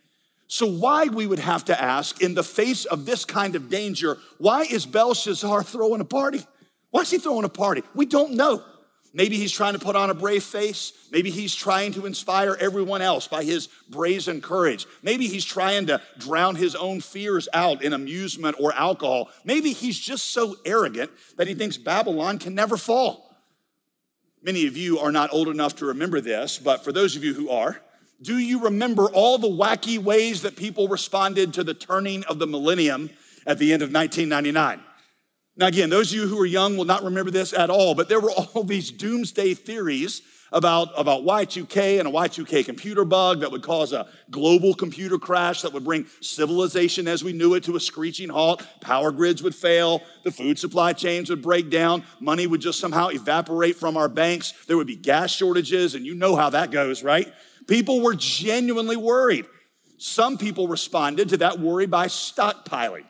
So, 0.51 0.67
why 0.67 1.05
we 1.05 1.27
would 1.27 1.41
have 1.41 1.67
to 1.67 1.81
ask, 1.81 2.23
in 2.23 2.35
the 2.35 2.43
face 2.43 2.87
of 2.87 3.05
this 3.05 3.27
kind 3.27 3.55
of 3.55 3.69
danger, 3.69 4.17
why 4.39 4.63
is 4.63 4.87
Belshazzar 4.87 5.63
throwing 5.63 6.01
a 6.01 6.07
party? 6.07 6.43
Why 6.91 7.03
is 7.03 7.11
he 7.11 7.19
throwing 7.19 7.45
a 7.45 7.51
party? 7.51 7.83
We 7.95 8.07
don't 8.07 8.33
know. 8.33 8.65
Maybe 9.13 9.37
he's 9.37 9.53
trying 9.53 9.73
to 9.73 9.79
put 9.79 9.97
on 9.97 10.11
a 10.11 10.15
brave 10.15 10.45
face. 10.45 10.93
Maybe 11.11 11.31
he's 11.31 11.55
trying 11.55 11.93
to 11.95 12.07
inspire 12.07 12.57
everyone 12.61 13.03
else 13.03 13.27
by 13.27 13.43
his 13.43 13.69
brazen 13.89 14.41
courage. 14.41 14.87
Maybe 15.03 15.27
he's 15.27 15.45
trying 15.45 15.87
to 15.87 16.01
drown 16.19 16.57
his 16.57 16.75
own 16.75 17.01
fears 17.01 17.49
out 17.53 17.83
in 17.83 17.93
amusement 17.93 18.57
or 18.61 18.73
alcohol. 18.75 19.31
Maybe 19.45 19.73
he's 19.73 19.99
just 19.99 20.29
so 20.29 20.57
arrogant 20.65 21.11
that 21.37 21.49
he 21.49 21.55
thinks 21.55 21.77
Babylon 21.77 22.39
can 22.39 22.55
never 22.55 22.77
fall. 22.77 23.28
Many 24.43 24.67
of 24.67 24.77
you 24.77 24.99
are 24.99 25.11
not 25.11 25.33
old 25.33 25.49
enough 25.49 25.77
to 25.77 25.87
remember 25.87 26.21
this, 26.21 26.59
but 26.59 26.85
for 26.85 26.93
those 26.93 27.17
of 27.17 27.25
you 27.25 27.35
who 27.35 27.51
are, 27.51 27.81
do 28.23 28.39
you 28.39 28.61
remember 28.65 29.11
all 29.11 29.39
the 29.39 29.49
wacky 29.49 29.99
ways 29.99 30.43
that 30.43 30.57
people 30.57 30.89
responded 30.89 31.55
to 31.55 31.65
the 31.65 31.75
turning 31.75 32.25
of 32.25 32.39
the 32.39 32.47
millennium 32.47 33.11
at 33.47 33.59
the 33.59 33.73
end 33.73 33.83
of 33.83 33.93
1999? 33.93 34.81
Now, 35.57 35.67
again, 35.67 35.91
those 35.91 36.13
of 36.13 36.19
you 36.19 36.29
who 36.29 36.41
are 36.41 36.47
young 36.47 36.77
will 36.77 36.85
not 36.85 37.03
remember 37.03 37.33
this 37.33 37.53
at 37.53 37.69
all, 37.69 37.97
but 37.97 38.09
there 38.09 38.21
were 38.21 38.31
all 38.31 38.63
these 38.65 38.93
doomsday 38.93 39.55
theories 39.55 40.23
about, 40.53 40.89
about 40.97 41.23
Y2K 41.23 41.99
and 41.99 42.09
a 42.09 42.11
Y2K 42.11 42.65
computer 42.65 43.05
bug 43.05 43.41
that 43.41 43.53
would 43.53 43.63
cause 43.63 43.93
a 43.93 44.09
global 44.31 44.75
computer 44.75 45.19
crash 45.19 45.63
that 45.63 45.73
would 45.73 45.85
bring 45.85 46.07
civilization 46.21 47.09
as 47.09 47.23
we 47.23 47.33
knew 47.33 47.55
it 47.55 47.65
to 47.65 47.77
a 47.77 47.81
screeching 47.81 48.29
halt. 48.29 48.67
Power 48.81 49.13
grids 49.13 49.43
would 49.43 49.55
fail, 49.55 50.03
the 50.25 50.31
food 50.31 50.59
supply 50.59 50.93
chains 50.93 51.31
would 51.31 51.43
break 51.43 51.71
down, 51.71 52.03
money 52.21 52.47
would 52.47 52.61
just 52.61 52.81
somehow 52.81 53.09
evaporate 53.09 53.77
from 53.77 53.97
our 53.97 54.09
banks, 54.09 54.53
there 54.67 54.77
would 54.77 54.87
be 54.87 54.97
gas 54.97 55.31
shortages, 55.31 55.95
and 55.95 56.07
you 56.07 56.15
know 56.15 56.37
how 56.37 56.51
that 56.51 56.71
goes, 56.71 57.03
right? 57.03 57.33
People 57.67 58.01
were 58.01 58.15
genuinely 58.15 58.97
worried. 58.97 59.47
Some 59.99 60.39
people 60.39 60.69
responded 60.69 61.31
to 61.31 61.39
that 61.39 61.59
worry 61.59 61.87
by 61.87 62.07
stockpiling. 62.07 63.05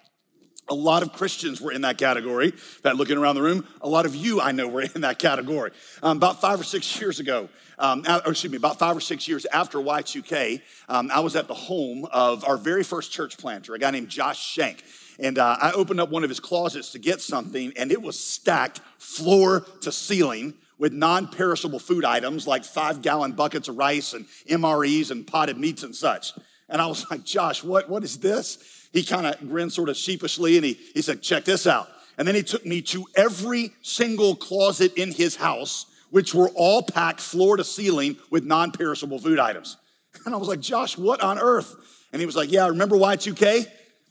A 0.71 0.75
lot 0.75 1.03
of 1.03 1.13
Christians 1.13 1.61
were 1.61 1.73
in 1.73 1.83
that 1.83 1.99
category. 1.99 2.53
That 2.83 2.97
looking 2.97 3.17
around 3.19 3.37
the 3.37 3.43
room, 3.43 3.67
a 3.81 3.89
lot 3.89 4.07
of 4.07 4.15
you 4.15 4.41
I 4.41 4.53
know 4.53 4.69
were 4.69 4.83
in 4.95 5.01
that 5.03 5.19
category. 5.19 5.71
Um, 6.03 6.17
about 6.17 6.41
five 6.41 6.61
or 6.61 6.65
six 6.65 7.01
years 7.01 7.21
ago, 7.21 7.49
um, 7.79 8.05
or 8.07 8.31
excuse 8.31 8.51
me, 8.51 8.57
about 8.57 8.79
five 8.79 8.97
or 8.97 9.01
six 9.01 9.29
years 9.29 9.47
after 9.47 9.79
Y2K, 9.79 10.61
um, 10.89 11.11
I 11.13 11.21
was 11.21 11.37
at 11.37 11.49
the 11.49 11.55
home 11.55 12.07
of 12.13 12.45
our 12.45 12.57
very 12.57 12.83
first 12.85 13.13
church 13.13 13.39
planter, 13.39 13.75
a 13.75 13.79
guy 13.79 13.91
named 13.91 14.09
Josh 14.09 14.45
Shank. 14.45 14.85
And 15.19 15.39
uh, 15.39 15.57
I 15.61 15.73
opened 15.73 16.01
up 16.01 16.11
one 16.11 16.23
of 16.23 16.31
his 16.31 16.41
closets 16.41 16.93
to 16.93 16.99
get 16.99 17.21
something, 17.21 17.73
and 17.77 17.91
it 17.91 18.01
was 18.01 18.19
stacked 18.19 18.81
floor 18.99 19.67
to 19.81 19.91
ceiling 19.91 20.55
with 20.79 20.93
non 20.93 21.27
perishable 21.27 21.81
food 21.81 22.05
items 22.05 22.47
like 22.47 22.65
five 22.65 23.03
gallon 23.03 23.33
buckets 23.33 23.69
of 23.69 23.77
rice 23.77 24.13
and 24.13 24.27
MREs 24.49 25.11
and 25.11 25.27
potted 25.27 25.59
meats 25.59 25.83
and 25.83 25.95
such. 25.95 26.33
And 26.69 26.81
I 26.81 26.87
was 26.87 27.11
like, 27.11 27.25
Josh, 27.25 27.65
what, 27.65 27.89
what 27.89 28.05
is 28.05 28.19
this? 28.19 28.78
He 28.93 29.03
kind 29.03 29.27
of 29.27 29.39
grinned 29.49 29.73
sort 29.73 29.89
of 29.89 29.97
sheepishly 29.97 30.57
and 30.57 30.65
he, 30.65 30.75
he 30.95 31.03
said, 31.03 31.23
Check 31.23 31.45
this 31.45 31.67
out. 31.67 31.89
And 32.17 32.27
then 32.27 32.35
he 32.35 32.43
took 32.43 32.67
me 32.67 32.83
to 32.83 33.07
every 33.15 33.73
single 33.83 34.35
closet 34.35 34.95
in 34.95 35.13
his 35.13 35.37
house, 35.37 35.87
which 36.11 36.35
were 36.35 36.51
all 36.51 36.83
packed 36.83 37.21
floor 37.21 37.57
to 37.57 37.65
ceiling 37.65 38.17
with 38.31 38.45
non 38.45 38.73
perishable 38.73 39.19
food 39.19 39.39
items. 39.39 39.77
And 40.25 40.35
I 40.35 40.39
was 40.39 40.49
like, 40.49 40.61
Josh, 40.61 40.99
what 40.99 41.23
on 41.23 41.39
earth? 41.39 41.75
And 42.13 42.21
he 42.21 42.27
was 42.27 42.35
like, 42.35 42.51
Yeah, 42.51 42.67
remember 42.69 42.97
Y2K? 42.97 43.67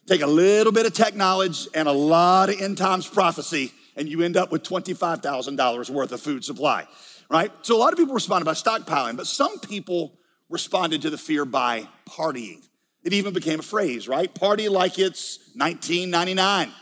Take 0.08 0.22
a 0.22 0.28
little 0.28 0.72
bit 0.72 0.86
of 0.86 0.94
tech 0.94 1.16
knowledge 1.16 1.68
and 1.74 1.88
a 1.88 1.92
lot 1.92 2.50
of 2.50 2.62
end 2.62 2.78
times 2.78 3.06
prophecy, 3.06 3.74
and 3.98 4.08
you 4.08 4.22
end 4.22 4.38
up 4.38 4.54
with 4.54 4.64
$25,000 4.64 5.90
worth 5.90 6.12
of 6.14 6.22
food 6.22 6.46
supply, 6.46 6.88
right? 7.30 7.52
So 7.64 7.76
a 7.76 7.80
lot 7.80 7.92
of 7.92 8.00
people 8.00 8.14
responded 8.14 8.46
by 8.46 8.54
stockpiling, 8.54 9.18
but 9.18 9.28
some 9.28 9.60
people 9.60 10.18
responded 10.50 11.02
to 11.02 11.10
the 11.10 11.18
fear 11.18 11.44
by 11.44 11.90
partying. 12.08 12.66
It 13.08 13.14
even 13.14 13.32
became 13.32 13.62
a 13.62 13.64
phrase, 13.64 14.10
right? 14.10 14.34
Party 14.36 14.68
like 14.68 15.00
it's 15.00 15.38
1999. 15.56 16.74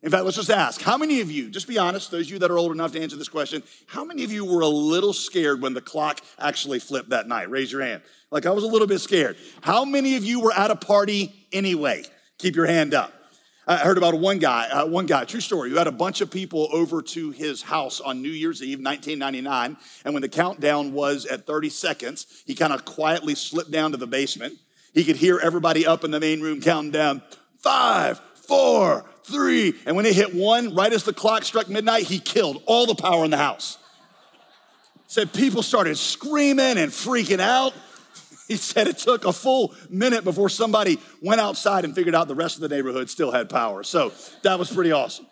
In 0.00 0.10
fact, 0.12 0.22
let's 0.22 0.36
just 0.36 0.48
ask 0.48 0.80
how 0.80 0.96
many 0.96 1.20
of 1.20 1.28
you, 1.28 1.50
just 1.50 1.66
be 1.66 1.76
honest, 1.76 2.12
those 2.12 2.26
of 2.26 2.30
you 2.34 2.38
that 2.38 2.52
are 2.52 2.56
old 2.56 2.70
enough 2.70 2.92
to 2.92 3.00
answer 3.00 3.16
this 3.16 3.28
question, 3.28 3.64
how 3.88 4.04
many 4.04 4.22
of 4.22 4.30
you 4.30 4.44
were 4.44 4.60
a 4.60 4.68
little 4.68 5.12
scared 5.12 5.60
when 5.60 5.74
the 5.74 5.80
clock 5.80 6.20
actually 6.38 6.78
flipped 6.78 7.08
that 7.08 7.26
night? 7.26 7.50
Raise 7.50 7.72
your 7.72 7.82
hand. 7.82 8.02
Like 8.30 8.46
I 8.46 8.52
was 8.52 8.62
a 8.62 8.68
little 8.68 8.86
bit 8.86 9.00
scared. 9.00 9.38
How 9.60 9.84
many 9.84 10.14
of 10.14 10.22
you 10.22 10.38
were 10.38 10.52
at 10.52 10.70
a 10.70 10.76
party 10.76 11.34
anyway? 11.52 12.04
Keep 12.38 12.54
your 12.54 12.66
hand 12.66 12.94
up. 12.94 13.12
I 13.66 13.78
heard 13.78 13.98
about 13.98 14.14
one 14.14 14.38
guy, 14.38 14.68
uh, 14.68 14.86
one 14.86 15.06
guy, 15.06 15.24
true 15.24 15.40
story, 15.40 15.70
who 15.70 15.78
had 15.78 15.88
a 15.88 15.92
bunch 15.92 16.20
of 16.20 16.30
people 16.30 16.68
over 16.70 17.02
to 17.02 17.32
his 17.32 17.62
house 17.62 18.00
on 18.00 18.22
New 18.22 18.28
Year's 18.28 18.62
Eve, 18.62 18.78
1999. 18.78 19.76
And 20.04 20.14
when 20.14 20.20
the 20.20 20.28
countdown 20.28 20.92
was 20.92 21.26
at 21.26 21.44
30 21.44 21.70
seconds, 21.70 22.44
he 22.46 22.54
kind 22.54 22.72
of 22.72 22.84
quietly 22.84 23.34
slipped 23.34 23.72
down 23.72 23.90
to 23.90 23.96
the 23.96 24.06
basement. 24.06 24.60
He 24.96 25.04
could 25.04 25.16
hear 25.16 25.38
everybody 25.38 25.86
up 25.86 26.04
in 26.04 26.10
the 26.10 26.18
main 26.18 26.40
room 26.40 26.62
counting 26.62 26.90
down 26.90 27.20
five, 27.58 28.18
four, 28.34 29.04
three. 29.24 29.74
And 29.84 29.94
when 29.94 30.06
it 30.06 30.14
hit 30.14 30.34
one, 30.34 30.74
right 30.74 30.90
as 30.90 31.04
the 31.04 31.12
clock 31.12 31.44
struck 31.44 31.68
midnight, 31.68 32.04
he 32.04 32.18
killed 32.18 32.62
all 32.64 32.86
the 32.86 32.94
power 32.94 33.22
in 33.22 33.30
the 33.30 33.36
house. 33.36 33.76
Said 35.06 35.34
people 35.34 35.62
started 35.62 35.98
screaming 35.98 36.78
and 36.78 36.90
freaking 36.90 37.40
out. 37.40 37.74
He 38.48 38.54
said 38.54 38.86
it 38.86 38.98
took 38.98 39.24
a 39.24 39.32
full 39.32 39.74
minute 39.90 40.22
before 40.22 40.48
somebody 40.48 41.00
went 41.20 41.40
outside 41.40 41.84
and 41.84 41.92
figured 41.96 42.14
out 42.14 42.28
the 42.28 42.36
rest 42.36 42.54
of 42.54 42.60
the 42.60 42.68
neighborhood 42.68 43.10
still 43.10 43.32
had 43.32 43.50
power. 43.50 43.82
So 43.82 44.12
that 44.44 44.56
was 44.56 44.72
pretty 44.72 44.92
awesome. 44.92 45.26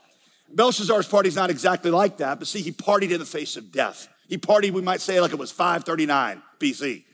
Belshazzar's 0.52 1.06
party's 1.06 1.36
not 1.36 1.48
exactly 1.48 1.92
like 1.92 2.16
that, 2.16 2.40
but 2.40 2.48
see, 2.48 2.60
he 2.60 2.72
partied 2.72 3.12
in 3.12 3.20
the 3.20 3.24
face 3.24 3.56
of 3.56 3.70
death. 3.70 4.08
He 4.28 4.36
partied, 4.36 4.72
we 4.72 4.82
might 4.82 5.00
say, 5.00 5.20
like 5.20 5.32
it 5.32 5.38
was 5.38 5.52
539 5.52 6.42
BC. 6.58 7.04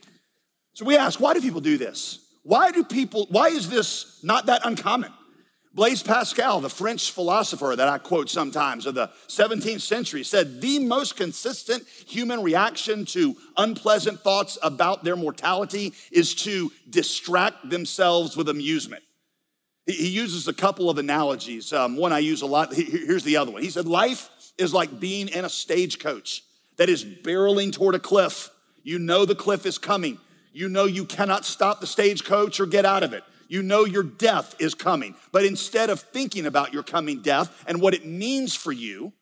So 0.73 0.87
we 0.87 0.97
ask, 0.97 1.21
why 1.21 1.35
do 1.35 1.43
people 1.43 1.61
do 1.61 1.77
this? 1.77 2.30
Why 2.43 2.71
do 2.71 2.85
people, 2.85 3.27
why 3.31 3.49
is 3.49 3.69
this 3.69 4.21
not 4.23 4.47
that 4.47 4.63
uncommon? 4.65 5.13
Blaise 5.73 6.03
Pascal, 6.03 6.61
the 6.61 6.69
French 6.69 7.13
philosopher 7.13 7.75
that 7.77 7.87
I 7.87 7.99
quote 7.99 8.29
sometimes 8.29 8.87
of 8.87 8.97
the 8.97 9.09
17th 9.29 9.81
century, 9.81 10.25
said 10.25 10.61
the 10.61 10.81
most 10.81 11.17
consistent 11.17 11.87
human 12.07 12.43
reaction 12.43 13.05
to 13.07 13.37
unpleasant 13.57 14.21
thoughts 14.21 14.59
about 14.63 15.05
their 15.05 15.15
mortality 15.15 15.93
is 16.11 16.35
to 16.37 16.73
distract 16.89 17.71
themselves 17.71 18.37
with 18.37 18.49
amusement. 18.49 19.05
He 19.87 20.09
uses 20.09 20.49
a 20.49 20.53
couple 20.53 20.91
of 20.91 20.99
analogies. 20.99 21.73
Um, 21.73 21.97
one 21.97 22.13
I 22.13 22.19
use 22.19 22.43
a 22.43 22.47
lot. 22.47 22.75
Here's 22.75 23.25
the 23.25 23.37
other 23.37 23.53
one. 23.53 23.63
He 23.63 23.71
said, 23.71 23.87
Life 23.87 24.29
is 24.59 24.75
like 24.75 24.99
being 24.99 25.29
in 25.29 25.45
a 25.45 25.49
stagecoach 25.49 26.43
that 26.79 26.89
is 26.89 27.05
barreling 27.05 27.73
toward 27.73 27.95
a 27.95 28.01
cliff. 28.01 28.51
You 28.83 28.99
know 28.99 29.25
the 29.25 29.35
cliff 29.35 29.67
is 29.67 29.79
coming. 29.79 30.19
You 30.53 30.69
know 30.69 30.85
you 30.85 31.05
cannot 31.05 31.45
stop 31.45 31.81
the 31.81 31.87
stagecoach 31.87 32.61
or 32.61 32.67
get 32.67 32.85
out 32.85 33.03
of 33.03 33.13
it 33.13 33.25
you 33.51 33.65
know 33.65 33.85
your 33.85 34.05
death 34.05 34.55
is 34.61 34.75
coming. 34.75 35.17
But 35.33 35.45
instead 35.45 35.91
of 35.91 36.01
thinking 36.01 36.47
about 36.47 36.73
your 36.73 36.85
coming 36.85 37.21
death 37.21 37.65
and 37.67 37.83
what 37.83 37.95
it 37.95 38.07
means 38.07 38.55
for 38.55 38.71
you, 38.71 39.13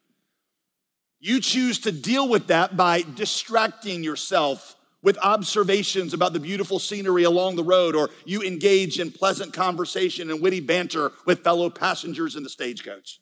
you 1.18 1.40
choose 1.40 1.80
to 1.80 1.90
deal 1.90 2.28
with 2.28 2.48
that 2.48 2.76
by 2.76 3.02
distracting 3.02 4.04
yourself 4.04 4.76
with 5.02 5.16
observations 5.18 6.12
about 6.12 6.34
the 6.34 6.40
beautiful 6.40 6.78
scenery 6.78 7.24
along 7.24 7.56
the 7.56 7.64
road, 7.64 7.96
or 7.96 8.10
you 8.26 8.42
engage 8.42 9.00
in 9.00 9.10
pleasant 9.10 9.52
conversation 9.52 10.30
and 10.30 10.42
witty 10.42 10.60
banter 10.60 11.12
with 11.24 11.42
fellow 11.42 11.70
passengers 11.70 12.36
in 12.36 12.42
the 12.42 12.50
stagecoach. 12.50 13.20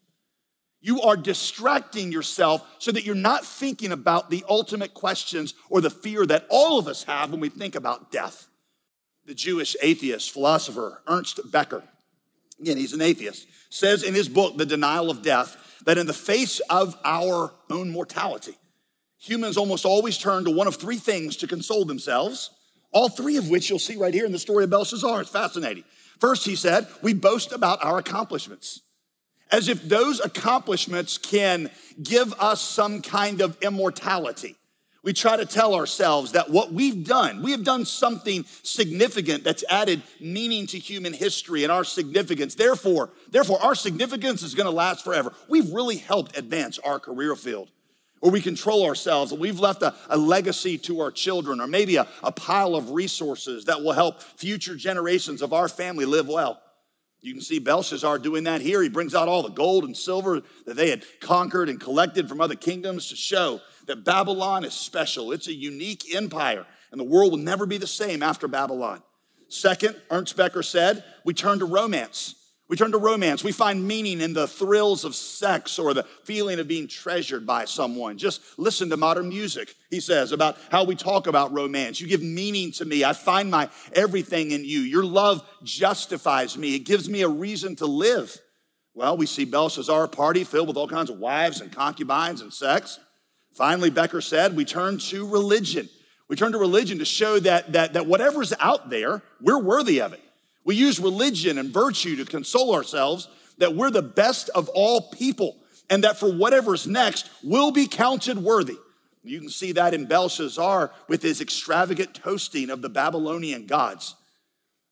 You 0.87 1.03
are 1.03 1.17
distracting 1.17 2.13
yourself 2.13 2.65
so 2.79 2.93
that 2.93 3.05
you're 3.05 3.17
not 3.17 3.45
thinking 3.45 3.91
about 3.91 4.31
the 4.31 4.45
ultimate 4.49 4.95
questions 4.95 5.53
or 5.69 5.81
the 5.81 5.91
fear 5.91 6.25
that 6.27 6.47
all 6.49 6.79
of 6.79 6.87
us 6.87 7.03
have 7.03 7.33
when 7.33 7.41
we 7.41 7.49
think 7.49 7.75
about 7.75 8.13
death 8.13 8.47
the 9.27 9.35
Jewish 9.35 9.77
atheist 9.83 10.31
philosopher 10.31 11.03
Ernest 11.07 11.41
Becker, 11.51 11.83
again, 12.61 12.77
he's 12.77 12.93
an 12.93 13.03
atheist, 13.03 13.47
says 13.71 14.03
in 14.03 14.15
his 14.15 14.29
book, 14.29 14.57
The 14.57 14.65
Denial 14.67 15.11
of 15.11 15.23
Death, 15.23 15.83
that 15.85 15.99
in 15.99 16.07
the 16.07 16.13
face 16.13 16.61
of 16.71 16.97
our 17.05 17.53
own 17.69 17.91
mortality, 17.91 18.57
humans 19.19 19.57
almost 19.57 19.85
always 19.85 20.17
turn 20.17 20.45
to 20.45 20.51
one 20.51 20.69
of 20.69 20.77
three 20.77 20.99
things 20.99 21.37
to 21.39 21.47
console 21.47 21.85
themselves, 21.85 22.51
all 22.93 23.09
three 23.09 23.37
of 23.37 23.51
which 23.51 23.69
you'll 23.69 23.81
see 23.81 23.97
right 23.97 24.15
here 24.15 24.25
in 24.25 24.33
the 24.33 24.39
story 24.39 24.63
of 24.63 24.71
Belshazzar. 24.71 25.21
It's 25.21 25.31
fascinating. 25.31 25.83
First, 26.21 26.47
he 26.47 26.55
said, 26.55 26.87
we 27.03 27.13
boast 27.13 27.51
about 27.51 27.85
our 27.85 27.99
accomplishments, 27.99 28.81
as 29.51 29.69
if 29.69 29.83
those 29.83 30.21
accomplishments 30.21 31.19
can 31.19 31.71
give 32.03 32.33
us 32.41 32.61
some 32.61 33.03
kind 33.03 33.41
of 33.41 33.57
immortality 33.63 34.57
we 35.07 35.13
try 35.13 35.37
to 35.37 35.47
tell 35.47 35.77
ourselves 35.77 36.33
that 36.33 36.51
what 36.51 36.73
we've 36.73 37.07
done, 37.07 37.41
we 37.41 37.53
have 37.53 37.63
done 37.63 37.85
something 37.85 38.45
significant 38.65 39.45
that's 39.45 39.63
added 39.71 40.03
meaning 40.21 40.67
to 40.67 40.81
human 40.81 41.13
history 41.13 41.63
and 41.63 41.71
our 41.71 41.85
significance. 41.85 42.57
Therefore, 42.57 43.11
therefore, 43.31 43.63
our 43.63 43.77
significance 43.77 44.43
is 44.43 44.57
going 44.57 44.65
to 44.65 44.73
last 44.73 45.05
forever. 45.05 45.33
We've 45.49 45.73
really 45.73 45.99
helped 45.99 46.37
advance 46.37 46.81
our 46.81 46.99
career 46.99 47.37
field. 47.37 47.71
Or 48.21 48.33
we 48.33 48.41
control 48.41 48.85
ourselves, 48.85 49.31
and 49.31 49.41
we've 49.41 49.61
left 49.61 49.83
a, 49.83 49.95
a 50.09 50.17
legacy 50.17 50.77
to 50.79 51.01
our 51.03 51.13
children, 51.13 51.61
or 51.61 51.69
maybe 51.69 51.95
a, 51.97 52.09
a 52.25 52.33
pile 52.33 52.75
of 52.75 52.91
resources 52.91 53.67
that 53.67 53.83
will 53.83 53.93
help 53.93 54.21
future 54.21 54.75
generations 54.75 55.41
of 55.41 55.53
our 55.53 55.69
family 55.69 56.05
live 56.05 56.27
well. 56.27 56.61
You 57.21 57.33
can 57.33 57.43
see 57.43 57.59
Belshazzar 57.59 58.21
doing 58.21 58.45
that 58.45 58.61
here. 58.61 58.83
He 58.83 58.89
brings 58.89 59.15
out 59.15 59.29
all 59.29 59.43
the 59.43 59.49
gold 59.49 59.85
and 59.85 59.97
silver 59.97 60.43
that 60.65 60.77
they 60.77 60.91
had 60.91 61.05
conquered 61.21 61.69
and 61.69 61.81
collected 61.81 62.29
from 62.29 62.41
other 62.41 62.55
kingdoms 62.55 63.09
to 63.09 63.17
show 63.17 63.61
that 63.87 64.05
Babylon 64.05 64.65
is 64.65 64.75
special. 64.75 65.33
It's 65.33 65.49
a 65.49 65.55
unique 65.55 66.15
empire, 66.15 66.67
and 66.93 67.01
the 67.01 67.05
world 67.05 67.33
will 67.33 67.39
never 67.39 67.67
be 67.67 67.79
the 67.79 67.87
same 67.87 68.23
after 68.23 68.47
Babylon. 68.47 69.03
Second, 69.49 69.97
Ernest 70.11 70.37
Becker 70.37 70.63
said, 70.63 71.05
we 71.25 71.35
turn 71.35 71.59
to 71.61 71.65
romance. 71.65 72.35
We 72.69 72.77
turn 72.77 72.91
to 72.93 72.99
romance. 72.99 73.45
We 73.45 73.53
find 73.53 73.87
meaning 73.87 74.21
in 74.21 74.33
the 74.33 74.49
thrills 74.49 75.05
of 75.05 75.15
sex 75.15 75.79
or 75.79 75.95
the 75.95 76.03
feeling 76.25 76.59
of 76.59 76.67
being 76.67 76.89
treasured 76.89 77.47
by 77.47 77.65
someone. 77.65 78.19
Just 78.19 78.43
listen 78.59 78.91
to 78.91 78.97
modern 78.97 79.29
music, 79.29 79.75
he 79.89 80.01
says, 80.01 80.33
about 80.33 80.59
how 80.71 80.83
we 80.83 80.97
talk 80.97 81.29
about 81.29 81.53
romance. 81.53 82.01
You 82.01 82.09
give 82.09 82.23
meaning 82.23 82.73
to 82.73 82.85
me. 82.85 83.05
I 83.05 83.13
find 83.13 83.53
my 83.53 83.71
everything 83.93 84.51
in 84.51 84.65
you. 84.65 84.81
Your 84.81 85.05
love 85.05 85.49
justifies 85.63 86.59
me, 86.59 86.75
it 86.75 86.81
gives 86.81 87.09
me 87.09 87.23
a 87.23 87.29
reason 87.29 87.77
to 87.77 87.87
live. 87.87 88.37
Well, 88.95 89.17
we 89.17 89.27
see 89.27 89.45
Belshazzar 89.45 90.09
party 90.09 90.43
filled 90.43 90.69
with 90.69 90.77
all 90.79 90.89
kinds 90.89 91.11
of 91.11 91.19
wives 91.19 91.61
and 91.61 91.71
concubines 91.71 92.41
and 92.41 92.53
sex. 92.53 92.99
Finally, 93.53 93.91
Becker 93.91 94.23
said, 94.23 94.57
we 94.57 94.65
turn 94.65 94.99
to 94.99 95.29
religion. 95.29 95.89
We 96.29 96.35
turn 96.35 96.53
to 96.53 96.59
religion 96.59 96.99
to 96.99 97.05
show 97.05 97.39
that, 97.41 97.75
that, 97.75 97.93
that 97.93 98.07
whatever's 98.07 98.53
out 98.59 98.91
there, 98.91 99.23
we're 99.41 99.61
worthy 99.61 100.01
of 100.01 100.13
it. 100.13 100.21
We 100.67 100.75
use 100.75 100.99
religion 100.99 101.59
and 101.59 101.71
virtue 101.71 102.17
to 102.17 102.25
console 102.25 102.75
ourselves 102.75 103.29
that 103.59 103.77
we're 103.77 103.91
the 103.91 104.03
best 104.03 104.51
of 104.51 104.69
all 104.71 105.01
people 105.01 105.57
and 105.89 106.03
that 106.03 106.19
for 106.19 106.31
whatever's 106.31 106.89
next, 106.89 107.31
we'll 107.45 107.71
be 107.71 107.87
counted 107.87 108.39
worthy. 108.39 108.77
You 109.23 109.39
can 109.39 109.49
see 109.49 109.73
that 109.73 109.95
in 109.95 110.07
Belshazzar 110.07 110.91
with 111.09 111.23
his 111.23 111.41
extravagant 111.41 112.15
toasting 112.15 112.71
of 112.71 112.83
the 112.83 112.89
Babylonian 112.89 113.67
gods. 113.67 114.17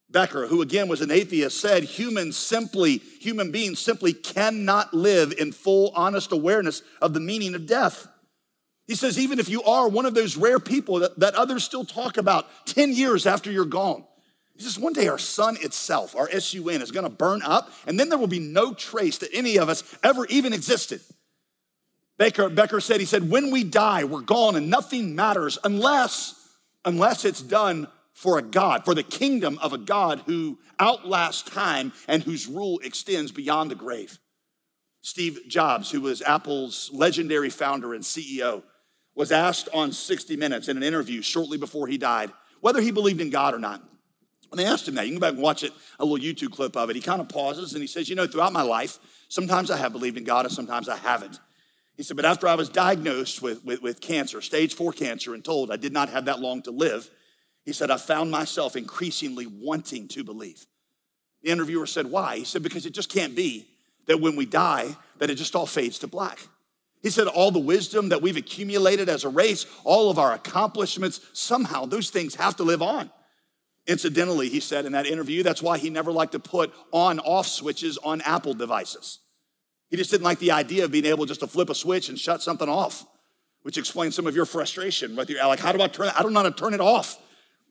Becker, 0.08 0.46
who 0.46 0.62
again 0.62 0.86
was 0.86 1.00
an 1.00 1.10
atheist, 1.10 1.60
said 1.60 1.82
humans 1.82 2.36
simply, 2.36 2.98
human 2.98 3.50
beings 3.50 3.80
simply 3.80 4.12
cannot 4.12 4.94
live 4.94 5.32
in 5.36 5.50
full, 5.50 5.90
honest 5.96 6.30
awareness 6.30 6.82
of 7.02 7.14
the 7.14 7.20
meaning 7.20 7.56
of 7.56 7.66
death. 7.66 8.06
He 8.86 8.94
says, 8.94 9.18
even 9.18 9.40
if 9.40 9.48
you 9.48 9.64
are 9.64 9.88
one 9.88 10.06
of 10.06 10.14
those 10.14 10.36
rare 10.36 10.60
people 10.60 11.00
that, 11.00 11.18
that 11.18 11.34
others 11.34 11.64
still 11.64 11.84
talk 11.84 12.16
about 12.16 12.46
10 12.66 12.92
years 12.92 13.26
after 13.26 13.50
you're 13.50 13.64
gone, 13.64 14.04
he 14.56 14.62
says, 14.62 14.78
one 14.78 14.92
day 14.92 15.08
our 15.08 15.18
sun 15.18 15.56
itself, 15.60 16.14
our 16.14 16.30
SUN, 16.30 16.80
is 16.80 16.92
gonna 16.92 17.10
burn 17.10 17.42
up, 17.42 17.72
and 17.86 17.98
then 17.98 18.08
there 18.08 18.18
will 18.18 18.26
be 18.26 18.38
no 18.38 18.72
trace 18.72 19.18
that 19.18 19.30
any 19.32 19.56
of 19.56 19.68
us 19.68 19.82
ever 20.02 20.26
even 20.26 20.52
existed. 20.52 21.00
Baker, 22.16 22.48
Becker 22.48 22.80
said, 22.80 23.00
he 23.00 23.06
said, 23.06 23.28
when 23.28 23.50
we 23.50 23.64
die, 23.64 24.04
we're 24.04 24.20
gone 24.20 24.54
and 24.54 24.70
nothing 24.70 25.16
matters 25.16 25.58
unless, 25.64 26.34
unless 26.84 27.24
it's 27.24 27.42
done 27.42 27.88
for 28.12 28.38
a 28.38 28.42
God, 28.42 28.84
for 28.84 28.94
the 28.94 29.02
kingdom 29.02 29.58
of 29.60 29.72
a 29.72 29.78
God 29.78 30.22
who 30.26 30.58
outlasts 30.78 31.42
time 31.42 31.92
and 32.06 32.22
whose 32.22 32.46
rule 32.46 32.78
extends 32.84 33.32
beyond 33.32 33.72
the 33.72 33.74
grave. 33.74 34.20
Steve 35.00 35.40
Jobs, 35.48 35.90
who 35.90 36.00
was 36.00 36.22
Apple's 36.22 36.90
legendary 36.92 37.50
founder 37.50 37.92
and 37.92 38.04
CEO, 38.04 38.62
was 39.16 39.32
asked 39.32 39.68
on 39.74 39.92
60 39.92 40.36
Minutes 40.36 40.68
in 40.68 40.76
an 40.76 40.82
interview 40.84 41.20
shortly 41.20 41.58
before 41.58 41.88
he 41.88 41.98
died 41.98 42.32
whether 42.60 42.80
he 42.80 42.92
believed 42.92 43.20
in 43.20 43.28
God 43.28 43.52
or 43.52 43.58
not. 43.58 43.82
And 44.54 44.60
they 44.60 44.66
asked 44.66 44.86
him 44.86 44.94
that. 44.94 45.04
You 45.04 45.10
can 45.10 45.18
go 45.18 45.26
back 45.26 45.34
and 45.34 45.42
watch 45.42 45.64
it, 45.64 45.72
a 45.98 46.04
little 46.04 46.24
YouTube 46.24 46.52
clip 46.52 46.76
of 46.76 46.88
it. 46.88 46.94
He 46.94 47.02
kind 47.02 47.20
of 47.20 47.28
pauses 47.28 47.72
and 47.72 47.82
he 47.82 47.88
says, 47.88 48.08
You 48.08 48.14
know, 48.14 48.28
throughout 48.28 48.52
my 48.52 48.62
life, 48.62 49.00
sometimes 49.28 49.68
I 49.68 49.76
have 49.78 49.90
believed 49.90 50.16
in 50.16 50.22
God 50.22 50.46
and 50.46 50.54
sometimes 50.54 50.88
I 50.88 50.96
haven't. 50.96 51.40
He 51.96 52.04
said, 52.04 52.14
But 52.14 52.24
after 52.24 52.46
I 52.46 52.54
was 52.54 52.68
diagnosed 52.68 53.42
with, 53.42 53.64
with, 53.64 53.82
with 53.82 54.00
cancer, 54.00 54.40
stage 54.40 54.74
four 54.74 54.92
cancer, 54.92 55.34
and 55.34 55.44
told 55.44 55.72
I 55.72 55.76
did 55.76 55.92
not 55.92 56.08
have 56.10 56.26
that 56.26 56.38
long 56.38 56.62
to 56.62 56.70
live, 56.70 57.10
he 57.64 57.72
said, 57.72 57.90
I 57.90 57.96
found 57.96 58.30
myself 58.30 58.76
increasingly 58.76 59.46
wanting 59.48 60.06
to 60.08 60.22
believe. 60.22 60.64
The 61.42 61.50
interviewer 61.50 61.86
said, 61.86 62.06
Why? 62.06 62.36
He 62.36 62.44
said, 62.44 62.62
Because 62.62 62.86
it 62.86 62.94
just 62.94 63.10
can't 63.10 63.34
be 63.34 63.66
that 64.06 64.20
when 64.20 64.36
we 64.36 64.46
die, 64.46 64.96
that 65.18 65.30
it 65.30 65.34
just 65.34 65.56
all 65.56 65.66
fades 65.66 65.98
to 65.98 66.06
black. 66.06 66.46
He 67.02 67.10
said, 67.10 67.26
all 67.26 67.50
the 67.50 67.58
wisdom 67.58 68.08
that 68.08 68.22
we've 68.22 68.36
accumulated 68.36 69.10
as 69.10 69.24
a 69.24 69.28
race, 69.28 69.66
all 69.84 70.10
of 70.10 70.18
our 70.18 70.32
accomplishments, 70.32 71.20
somehow 71.34 71.84
those 71.84 72.08
things 72.08 72.36
have 72.36 72.56
to 72.56 72.62
live 72.62 72.80
on. 72.80 73.10
Incidentally, 73.86 74.48
he 74.48 74.60
said 74.60 74.86
in 74.86 74.92
that 74.92 75.06
interview, 75.06 75.42
that's 75.42 75.62
why 75.62 75.76
he 75.76 75.90
never 75.90 76.10
liked 76.10 76.32
to 76.32 76.38
put 76.38 76.72
on 76.90 77.18
off 77.20 77.46
switches 77.46 77.98
on 77.98 78.22
Apple 78.22 78.54
devices. 78.54 79.18
He 79.90 79.96
just 79.96 80.10
didn't 80.10 80.24
like 80.24 80.38
the 80.38 80.52
idea 80.52 80.84
of 80.84 80.90
being 80.90 81.04
able 81.04 81.26
just 81.26 81.40
to 81.40 81.46
flip 81.46 81.68
a 81.68 81.74
switch 81.74 82.08
and 82.08 82.18
shut 82.18 82.42
something 82.42 82.68
off, 82.68 83.06
which 83.62 83.76
explains 83.76 84.14
some 84.14 84.26
of 84.26 84.34
your 84.34 84.46
frustration 84.46 85.14
right 85.14 85.26
there. 85.26 85.46
Like, 85.46 85.60
how 85.60 85.72
do 85.72 85.82
I 85.82 85.88
turn? 85.88 86.10
I 86.16 86.22
don't 86.22 86.32
know 86.32 86.40
how 86.40 86.48
to 86.48 86.54
turn 86.54 86.72
it 86.72 86.80
off. 86.80 87.18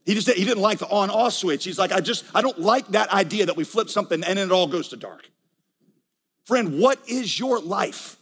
He 0.05 0.13
just 0.13 0.29
he 0.29 0.46
didn't 0.46 0.62
like 0.62 0.79
the 0.79 0.88
on 0.88 1.10
off 1.10 1.34
switch. 1.34 1.63
He's 1.63 1.79
like, 1.79 1.91
I 1.91 2.00
just, 2.00 2.25
I 2.36 2.41
don't 2.41 2.60
like 2.60 2.88
that 2.89 3.10
idea 3.12 3.48
that 3.48 3.58
we 3.58 3.63
flip 3.63 3.89
something 3.89 4.24
and 4.24 4.38
then 4.38 4.50
it 4.50 4.51
all 4.51 4.67
goes 4.67 4.89
to 4.89 4.98
dark. 4.98 5.29
Friend, 6.46 6.79
what 6.79 7.00
is 7.08 7.39
your 7.39 7.60
life? 7.60 8.17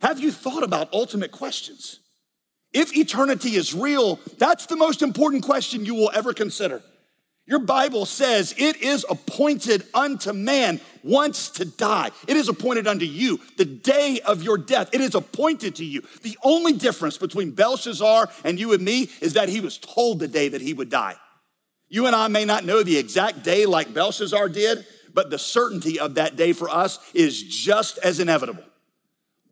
Have 0.00 0.20
you 0.20 0.30
thought 0.30 0.62
about 0.62 0.92
ultimate 0.92 1.32
questions? 1.32 2.00
If 2.72 2.96
eternity 2.96 3.56
is 3.56 3.74
real, 3.74 4.20
that's 4.38 4.66
the 4.66 4.76
most 4.76 5.02
important 5.02 5.42
question 5.42 5.84
you 5.84 5.94
will 5.94 6.10
ever 6.14 6.32
consider. 6.32 6.82
Your 7.44 7.58
Bible 7.58 8.06
says 8.06 8.54
it 8.56 8.80
is 8.80 9.04
appointed 9.10 9.84
unto 9.92 10.32
man 10.32 10.80
once 11.02 11.48
to 11.50 11.64
die. 11.64 12.10
It 12.28 12.36
is 12.36 12.48
appointed 12.48 12.86
unto 12.86 13.04
you 13.04 13.40
the 13.56 13.64
day 13.64 14.20
of 14.24 14.42
your 14.42 14.56
death. 14.56 14.90
It 14.92 15.00
is 15.00 15.16
appointed 15.16 15.76
to 15.76 15.84
you. 15.84 16.02
The 16.22 16.38
only 16.44 16.72
difference 16.72 17.18
between 17.18 17.50
Belshazzar 17.50 18.30
and 18.44 18.60
you 18.60 18.72
and 18.72 18.84
me 18.84 19.10
is 19.20 19.32
that 19.34 19.48
he 19.48 19.60
was 19.60 19.78
told 19.78 20.20
the 20.20 20.28
day 20.28 20.48
that 20.48 20.60
he 20.60 20.72
would 20.72 20.88
die. 20.88 21.16
You 21.88 22.06
and 22.06 22.14
I 22.14 22.28
may 22.28 22.44
not 22.44 22.64
know 22.64 22.82
the 22.82 22.96
exact 22.96 23.42
day 23.42 23.66
like 23.66 23.92
Belshazzar 23.92 24.48
did, 24.48 24.86
but 25.12 25.28
the 25.28 25.38
certainty 25.38 25.98
of 25.98 26.14
that 26.14 26.36
day 26.36 26.52
for 26.52 26.70
us 26.70 26.98
is 27.12 27.42
just 27.42 27.98
as 27.98 28.20
inevitable. 28.20 28.64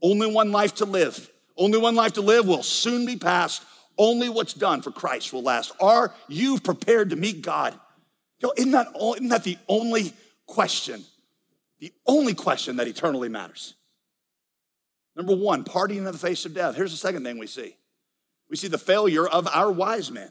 Only 0.00 0.32
one 0.32 0.52
life 0.52 0.76
to 0.76 0.84
live. 0.84 1.28
Only 1.56 1.78
one 1.78 1.96
life 1.96 2.14
to 2.14 2.22
live 2.22 2.46
will 2.46 2.62
soon 2.62 3.04
be 3.04 3.16
past. 3.16 3.62
Only 4.00 4.30
what's 4.30 4.54
done 4.54 4.80
for 4.80 4.90
Christ 4.90 5.30
will 5.30 5.42
last. 5.42 5.72
Are 5.78 6.14
you 6.26 6.58
prepared 6.58 7.10
to 7.10 7.16
meet 7.16 7.42
God? 7.42 7.78
Yo, 8.38 8.50
isn't 8.56 8.72
that, 8.72 8.86
isn't 8.96 9.28
that 9.28 9.44
the 9.44 9.58
only 9.68 10.14
question? 10.46 11.04
The 11.80 11.92
only 12.06 12.32
question 12.32 12.76
that 12.76 12.88
eternally 12.88 13.28
matters. 13.28 13.74
Number 15.14 15.36
one, 15.36 15.64
partying 15.64 15.98
in 15.98 16.04
the 16.04 16.14
face 16.14 16.46
of 16.46 16.54
death. 16.54 16.76
Here's 16.76 16.92
the 16.92 16.96
second 16.96 17.24
thing 17.24 17.36
we 17.36 17.46
see 17.46 17.76
we 18.48 18.56
see 18.56 18.68
the 18.68 18.78
failure 18.78 19.28
of 19.28 19.46
our 19.48 19.70
wise 19.70 20.10
men. 20.10 20.30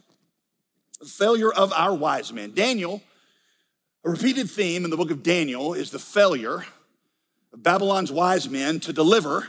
The 0.99 1.05
failure 1.05 1.53
of 1.53 1.71
our 1.73 1.93
wise 1.93 2.33
men. 2.33 2.53
Daniel, 2.55 3.03
a 4.03 4.09
repeated 4.09 4.49
theme 4.49 4.83
in 4.83 4.89
the 4.89 4.97
book 4.97 5.11
of 5.11 5.21
Daniel 5.21 5.75
is 5.75 5.91
the 5.91 5.99
failure 5.99 6.65
of 7.53 7.61
Babylon's 7.61 8.11
wise 8.11 8.49
men 8.49 8.79
to 8.79 8.91
deliver 8.91 9.47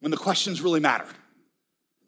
when 0.00 0.10
the 0.10 0.16
questions 0.16 0.60
really 0.60 0.80
matter. 0.80 1.06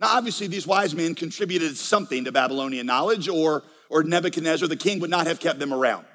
Now, 0.03 0.17
obviously, 0.17 0.49
these 0.49 0.67
wise 0.67 0.97
men 0.97 1.15
contributed 1.15 1.77
something 1.77 2.25
to 2.25 2.33
Babylonian 2.33 2.87
knowledge, 2.87 3.29
or, 3.29 3.63
or 3.89 4.03
Nebuchadnezzar, 4.03 4.67
the 4.67 4.75
king, 4.75 4.99
would 4.99 5.11
not 5.11 5.29
have 5.29 5.39
kept 5.39 5.61
them 5.61 5.73
around. 5.73 6.07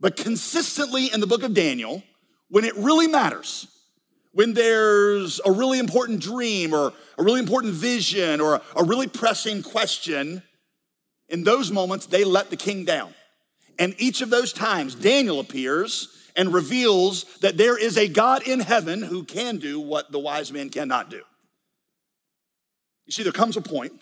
But 0.00 0.16
consistently 0.16 1.12
in 1.12 1.20
the 1.20 1.26
book 1.26 1.42
of 1.42 1.52
Daniel, 1.52 2.02
when 2.48 2.64
it 2.64 2.74
really 2.76 3.06
matters, 3.06 3.66
when 4.32 4.54
there's 4.54 5.38
a 5.44 5.52
really 5.52 5.78
important 5.78 6.22
dream 6.22 6.72
or 6.72 6.94
a 7.18 7.22
really 7.22 7.40
important 7.40 7.74
vision 7.74 8.40
or 8.40 8.62
a 8.74 8.84
really 8.84 9.06
pressing 9.06 9.62
question, 9.62 10.42
in 11.28 11.44
those 11.44 11.70
moments, 11.70 12.06
they 12.06 12.24
let 12.24 12.48
the 12.48 12.56
king 12.56 12.86
down. 12.86 13.12
And 13.78 13.94
each 13.98 14.22
of 14.22 14.30
those 14.30 14.54
times, 14.54 14.94
Daniel 14.94 15.40
appears 15.40 16.08
and 16.36 16.54
reveals 16.54 17.24
that 17.40 17.58
there 17.58 17.76
is 17.76 17.98
a 17.98 18.08
God 18.08 18.48
in 18.48 18.60
heaven 18.60 19.02
who 19.02 19.24
can 19.24 19.58
do 19.58 19.78
what 19.78 20.10
the 20.10 20.18
wise 20.18 20.50
men 20.50 20.70
cannot 20.70 21.10
do. 21.10 21.20
You 23.10 23.14
see, 23.14 23.22
there 23.24 23.32
comes 23.32 23.56
a 23.56 23.60
point 23.60 24.00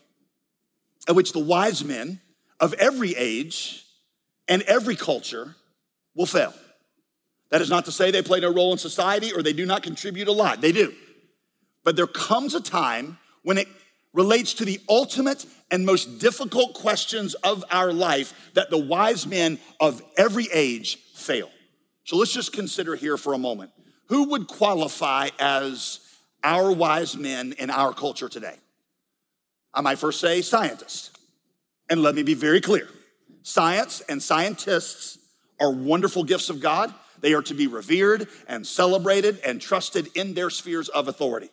at 1.09 1.15
which 1.15 1.33
the 1.33 1.39
wise 1.39 1.83
men 1.83 2.21
of 2.61 2.75
every 2.75 3.15
age 3.17 3.87
and 4.47 4.61
every 4.65 4.97
culture 4.97 5.57
will 6.15 6.27
fail. 6.27 6.53
That 7.49 7.63
is 7.63 7.71
not 7.71 7.87
to 7.87 7.93
say 7.93 8.11
they 8.11 8.21
play 8.21 8.41
no 8.41 8.53
role 8.53 8.71
in 8.73 8.77
society 8.77 9.33
or 9.33 9.43
they 9.43 9.55
do 9.55 9.65
not 9.65 9.83
contribute 9.83 10.29
a 10.29 10.33
lot. 10.33 10.61
They 10.61 10.73
do. 10.73 10.93
But 11.85 11.97
there 11.97 12.07
comes 12.07 12.55
a 12.55 12.61
time 12.61 13.17
when 13.43 13.57
it 13.57 13.67
relates 14.13 14.53
to 14.53 14.67
the 14.67 14.79
ultimate 14.91 15.47
and 15.71 15.87
most 15.87 16.19
difficult 16.19 16.75
questions 16.75 17.33
of 17.37 17.65
our 17.71 17.95
life 17.95 18.51
that 18.53 18.69
the 18.69 18.77
wise 18.77 19.27
men 19.27 19.59
of 19.81 20.03
every 20.19 20.49
age 20.53 20.97
fail. 21.15 21.49
So 22.05 22.19
let's 22.19 22.35
just 22.35 22.53
consider 22.53 22.95
here 22.95 23.17
for 23.17 23.33
a 23.33 23.39
moment 23.39 23.71
who 24.09 24.29
would 24.29 24.49
qualify 24.49 25.31
as 25.39 26.01
our 26.45 26.71
wise 26.71 27.17
men 27.17 27.55
in 27.59 27.71
our 27.71 27.95
culture 27.95 28.29
today? 28.29 28.57
I 29.79 29.81
might 29.81 30.01
first 30.01 30.21
say 30.21 30.43
scientists. 30.43 31.13
And 31.89 32.03
let 32.03 32.17
me 32.17 32.25
be 32.25 32.35
very 32.35 32.61
clear 32.61 32.89
science 33.43 34.03
and 34.09 34.21
scientists 34.21 35.19
are 35.61 35.73
wonderful 35.73 36.25
gifts 36.25 36.51
of 36.51 36.61
God. 36.61 36.93
They 37.21 37.33
are 37.33 37.43
to 37.43 37.55
be 37.55 37.69
revered 37.69 38.27
and 38.49 38.67
celebrated 38.67 39.39
and 39.47 39.61
trusted 39.61 40.09
in 40.15 40.35
their 40.35 40.51
spheres 40.51 40.89
of 40.89 41.09
authority. 41.09 41.49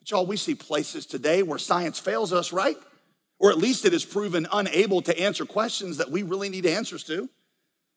But 0.00 0.10
y'all, 0.10 0.26
we 0.26 0.36
see 0.36 0.54
places 0.54 1.06
today 1.06 1.42
where 1.42 1.58
science 1.58 1.98
fails 1.98 2.32
us, 2.32 2.52
right? 2.52 2.76
Or 3.38 3.50
at 3.50 3.58
least 3.58 3.84
it 3.84 3.94
is 3.94 4.04
proven 4.04 4.46
unable 4.52 5.00
to 5.02 5.18
answer 5.18 5.46
questions 5.46 5.98
that 5.98 6.10
we 6.10 6.24
really 6.24 6.48
need 6.48 6.66
answers 6.66 7.04
to. 7.04 7.30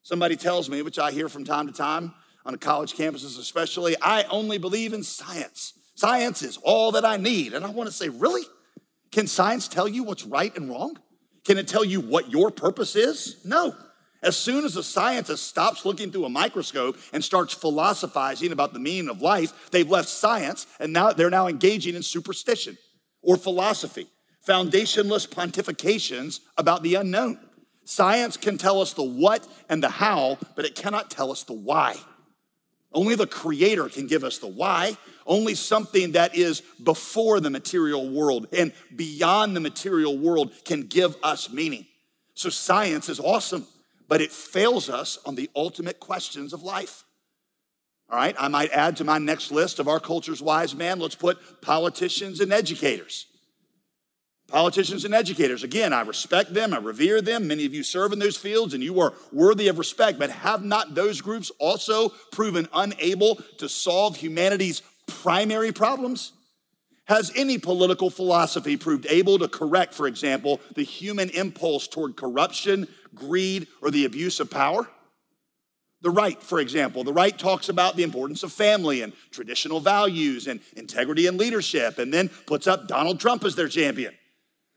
Somebody 0.02 0.36
tells 0.36 0.70
me, 0.70 0.82
which 0.82 0.98
I 0.98 1.10
hear 1.10 1.28
from 1.28 1.44
time 1.44 1.66
to 1.66 1.72
time 1.72 2.14
on 2.46 2.56
college 2.56 2.94
campuses 2.94 3.38
especially, 3.38 3.96
I 4.00 4.22
only 4.30 4.58
believe 4.58 4.92
in 4.92 5.02
science. 5.02 5.74
Science 5.96 6.42
is 6.42 6.56
all 6.58 6.92
that 6.92 7.04
I 7.04 7.16
need. 7.16 7.52
And 7.52 7.64
I 7.64 7.70
want 7.70 7.88
to 7.88 7.94
say, 7.94 8.08
really? 8.08 8.44
Can 9.12 9.26
science 9.26 9.68
tell 9.68 9.88
you 9.88 10.04
what's 10.04 10.24
right 10.24 10.54
and 10.56 10.68
wrong? 10.68 10.98
Can 11.44 11.58
it 11.58 11.68
tell 11.68 11.84
you 11.84 12.00
what 12.00 12.30
your 12.30 12.50
purpose 12.50 12.94
is? 12.96 13.44
No. 13.44 13.74
As 14.22 14.36
soon 14.36 14.64
as 14.64 14.76
a 14.76 14.82
scientist 14.82 15.46
stops 15.46 15.86
looking 15.86 16.12
through 16.12 16.26
a 16.26 16.30
microscope 16.30 16.98
and 17.12 17.24
starts 17.24 17.54
philosophizing 17.54 18.52
about 18.52 18.74
the 18.74 18.78
meaning 18.78 19.08
of 19.08 19.22
life, 19.22 19.70
they've 19.70 19.88
left 19.88 20.08
science 20.08 20.66
and 20.78 20.92
now 20.92 21.12
they're 21.12 21.30
now 21.30 21.48
engaging 21.48 21.94
in 21.94 22.02
superstition 22.02 22.76
or 23.22 23.36
philosophy, 23.36 24.06
foundationless 24.46 25.26
pontifications 25.26 26.40
about 26.58 26.82
the 26.82 26.96
unknown. 26.96 27.38
Science 27.84 28.36
can 28.36 28.58
tell 28.58 28.80
us 28.80 28.92
the 28.92 29.02
what 29.02 29.48
and 29.68 29.82
the 29.82 29.88
how, 29.88 30.38
but 30.54 30.66
it 30.66 30.74
cannot 30.74 31.10
tell 31.10 31.32
us 31.32 31.42
the 31.44 31.54
why. 31.54 31.96
Only 32.92 33.14
the 33.14 33.26
Creator 33.26 33.88
can 33.88 34.06
give 34.06 34.24
us 34.24 34.38
the 34.38 34.48
why. 34.48 34.96
Only 35.30 35.54
something 35.54 36.12
that 36.12 36.34
is 36.34 36.60
before 36.82 37.38
the 37.38 37.50
material 37.50 38.10
world 38.10 38.48
and 38.52 38.72
beyond 38.96 39.54
the 39.54 39.60
material 39.60 40.18
world 40.18 40.52
can 40.64 40.82
give 40.82 41.16
us 41.22 41.52
meaning. 41.52 41.86
So, 42.34 42.48
science 42.48 43.08
is 43.08 43.20
awesome, 43.20 43.68
but 44.08 44.20
it 44.20 44.32
fails 44.32 44.90
us 44.90 45.18
on 45.24 45.36
the 45.36 45.48
ultimate 45.54 46.00
questions 46.00 46.52
of 46.52 46.64
life. 46.64 47.04
All 48.10 48.16
right, 48.16 48.34
I 48.40 48.48
might 48.48 48.72
add 48.72 48.96
to 48.96 49.04
my 49.04 49.18
next 49.18 49.52
list 49.52 49.78
of 49.78 49.86
our 49.86 50.00
culture's 50.00 50.42
wise 50.42 50.74
men, 50.74 50.98
let's 50.98 51.14
put 51.14 51.62
politicians 51.62 52.40
and 52.40 52.52
educators. 52.52 53.26
Politicians 54.48 55.04
and 55.04 55.14
educators, 55.14 55.62
again, 55.62 55.92
I 55.92 56.00
respect 56.00 56.54
them, 56.54 56.74
I 56.74 56.78
revere 56.78 57.20
them. 57.20 57.46
Many 57.46 57.66
of 57.66 57.72
you 57.72 57.84
serve 57.84 58.12
in 58.12 58.18
those 58.18 58.36
fields 58.36 58.74
and 58.74 58.82
you 58.82 58.98
are 58.98 59.14
worthy 59.30 59.68
of 59.68 59.78
respect, 59.78 60.18
but 60.18 60.30
have 60.30 60.64
not 60.64 60.96
those 60.96 61.20
groups 61.20 61.52
also 61.60 62.08
proven 62.32 62.68
unable 62.74 63.36
to 63.58 63.68
solve 63.68 64.16
humanity's 64.16 64.82
primary 65.10 65.72
problems? 65.72 66.32
Has 67.06 67.32
any 67.34 67.58
political 67.58 68.08
philosophy 68.08 68.76
proved 68.76 69.06
able 69.10 69.38
to 69.40 69.48
correct, 69.48 69.94
for 69.94 70.06
example, 70.06 70.60
the 70.76 70.84
human 70.84 71.28
impulse 71.30 71.88
toward 71.88 72.16
corruption, 72.16 72.86
greed, 73.14 73.66
or 73.82 73.90
the 73.90 74.04
abuse 74.04 74.38
of 74.38 74.50
power? 74.50 74.88
The 76.02 76.10
right, 76.10 76.40
for 76.42 76.60
example, 76.60 77.04
the 77.04 77.12
right 77.12 77.36
talks 77.36 77.68
about 77.68 77.96
the 77.96 78.04
importance 78.04 78.42
of 78.42 78.52
family 78.52 79.02
and 79.02 79.12
traditional 79.32 79.80
values 79.80 80.46
and 80.46 80.60
integrity 80.76 81.26
and 81.26 81.36
leadership, 81.36 81.98
and 81.98 82.14
then 82.14 82.30
puts 82.46 82.66
up 82.66 82.88
Donald 82.88 83.20
Trump 83.20 83.44
as 83.44 83.56
their 83.56 83.68
champion. 83.68 84.14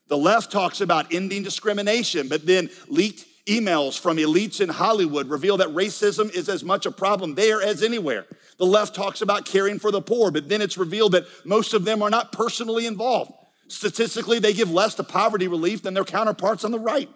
The 0.08 0.18
left 0.18 0.52
talks 0.52 0.82
about 0.82 1.14
ending 1.14 1.44
discrimination, 1.44 2.28
but 2.28 2.46
then 2.46 2.70
leaked 2.88 3.26
emails 3.46 4.00
from 4.00 4.18
elites 4.18 4.60
in 4.60 4.70
Hollywood 4.70 5.28
reveal 5.28 5.58
that 5.58 5.70
racism 5.70 6.34
is 6.34 6.50
as 6.50 6.64
much 6.64 6.86
a 6.86 6.92
problem 6.92 7.36
there 7.36 7.62
as 7.62 7.84
anywhere. 7.84 8.26
The 8.58 8.66
left 8.66 8.96
talks 8.96 9.22
about 9.22 9.46
caring 9.46 9.80
for 9.80 9.92
the 9.92 10.02
poor, 10.02 10.32
but 10.32 10.50
then 10.50 10.62
it's 10.62 10.78
revealed 10.78 11.14
that 11.14 11.26
most 11.46 11.74
of 11.74 11.86
them 11.86 12.02
are 12.02 12.10
not 12.10 12.32
personally 12.32 12.86
involved. 12.86 13.32
Statistically, 13.68 14.40
they 14.40 14.54
give 14.54 14.72
less 14.72 14.96
to 14.96 15.04
poverty 15.04 15.48
relief 15.48 15.82
than 15.82 15.94
their 15.94 16.04
counterparts 16.04 16.64
on 16.64 16.72
the 16.72 16.80
right. 16.80 17.10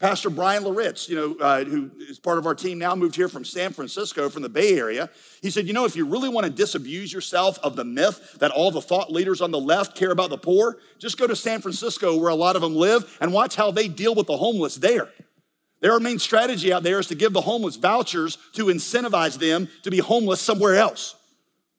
Pastor 0.00 0.28
Bryan 0.28 0.64
Loritts, 0.64 1.08
you 1.08 1.14
know, 1.14 1.36
uh, 1.40 1.64
who 1.64 1.90
is 2.10 2.18
part 2.18 2.36
of 2.36 2.46
our 2.46 2.54
team 2.54 2.78
now, 2.78 2.96
moved 2.96 3.14
here 3.14 3.28
from 3.28 3.44
San 3.44 3.72
Francisco, 3.72 4.28
from 4.28 4.42
the 4.42 4.48
Bay 4.48 4.76
Area. 4.76 5.08
He 5.40 5.50
said, 5.50 5.66
you 5.66 5.72
know, 5.72 5.84
if 5.84 5.94
you 5.94 6.04
really 6.04 6.28
want 6.28 6.44
to 6.44 6.52
disabuse 6.52 7.12
yourself 7.12 7.58
of 7.62 7.76
the 7.76 7.84
myth 7.84 8.36
that 8.40 8.50
all 8.50 8.72
the 8.72 8.82
thought 8.82 9.12
leaders 9.12 9.40
on 9.40 9.52
the 9.52 9.60
left 9.60 9.96
care 9.96 10.10
about 10.10 10.30
the 10.30 10.36
poor, 10.36 10.78
just 10.98 11.16
go 11.16 11.28
to 11.28 11.36
San 11.36 11.60
Francisco, 11.60 12.18
where 12.18 12.28
a 12.28 12.34
lot 12.34 12.56
of 12.56 12.62
them 12.62 12.74
live, 12.74 13.16
and 13.20 13.32
watch 13.32 13.54
how 13.54 13.70
they 13.70 13.86
deal 13.86 14.16
with 14.16 14.26
the 14.26 14.36
homeless 14.36 14.76
there. 14.76 15.10
Their 15.84 16.00
main 16.00 16.18
strategy 16.18 16.72
out 16.72 16.82
there 16.82 16.98
is 16.98 17.08
to 17.08 17.14
give 17.14 17.34
the 17.34 17.42
homeless 17.42 17.76
vouchers 17.76 18.38
to 18.54 18.68
incentivize 18.68 19.38
them 19.38 19.68
to 19.82 19.90
be 19.90 19.98
homeless 19.98 20.40
somewhere 20.40 20.76
else. 20.76 21.14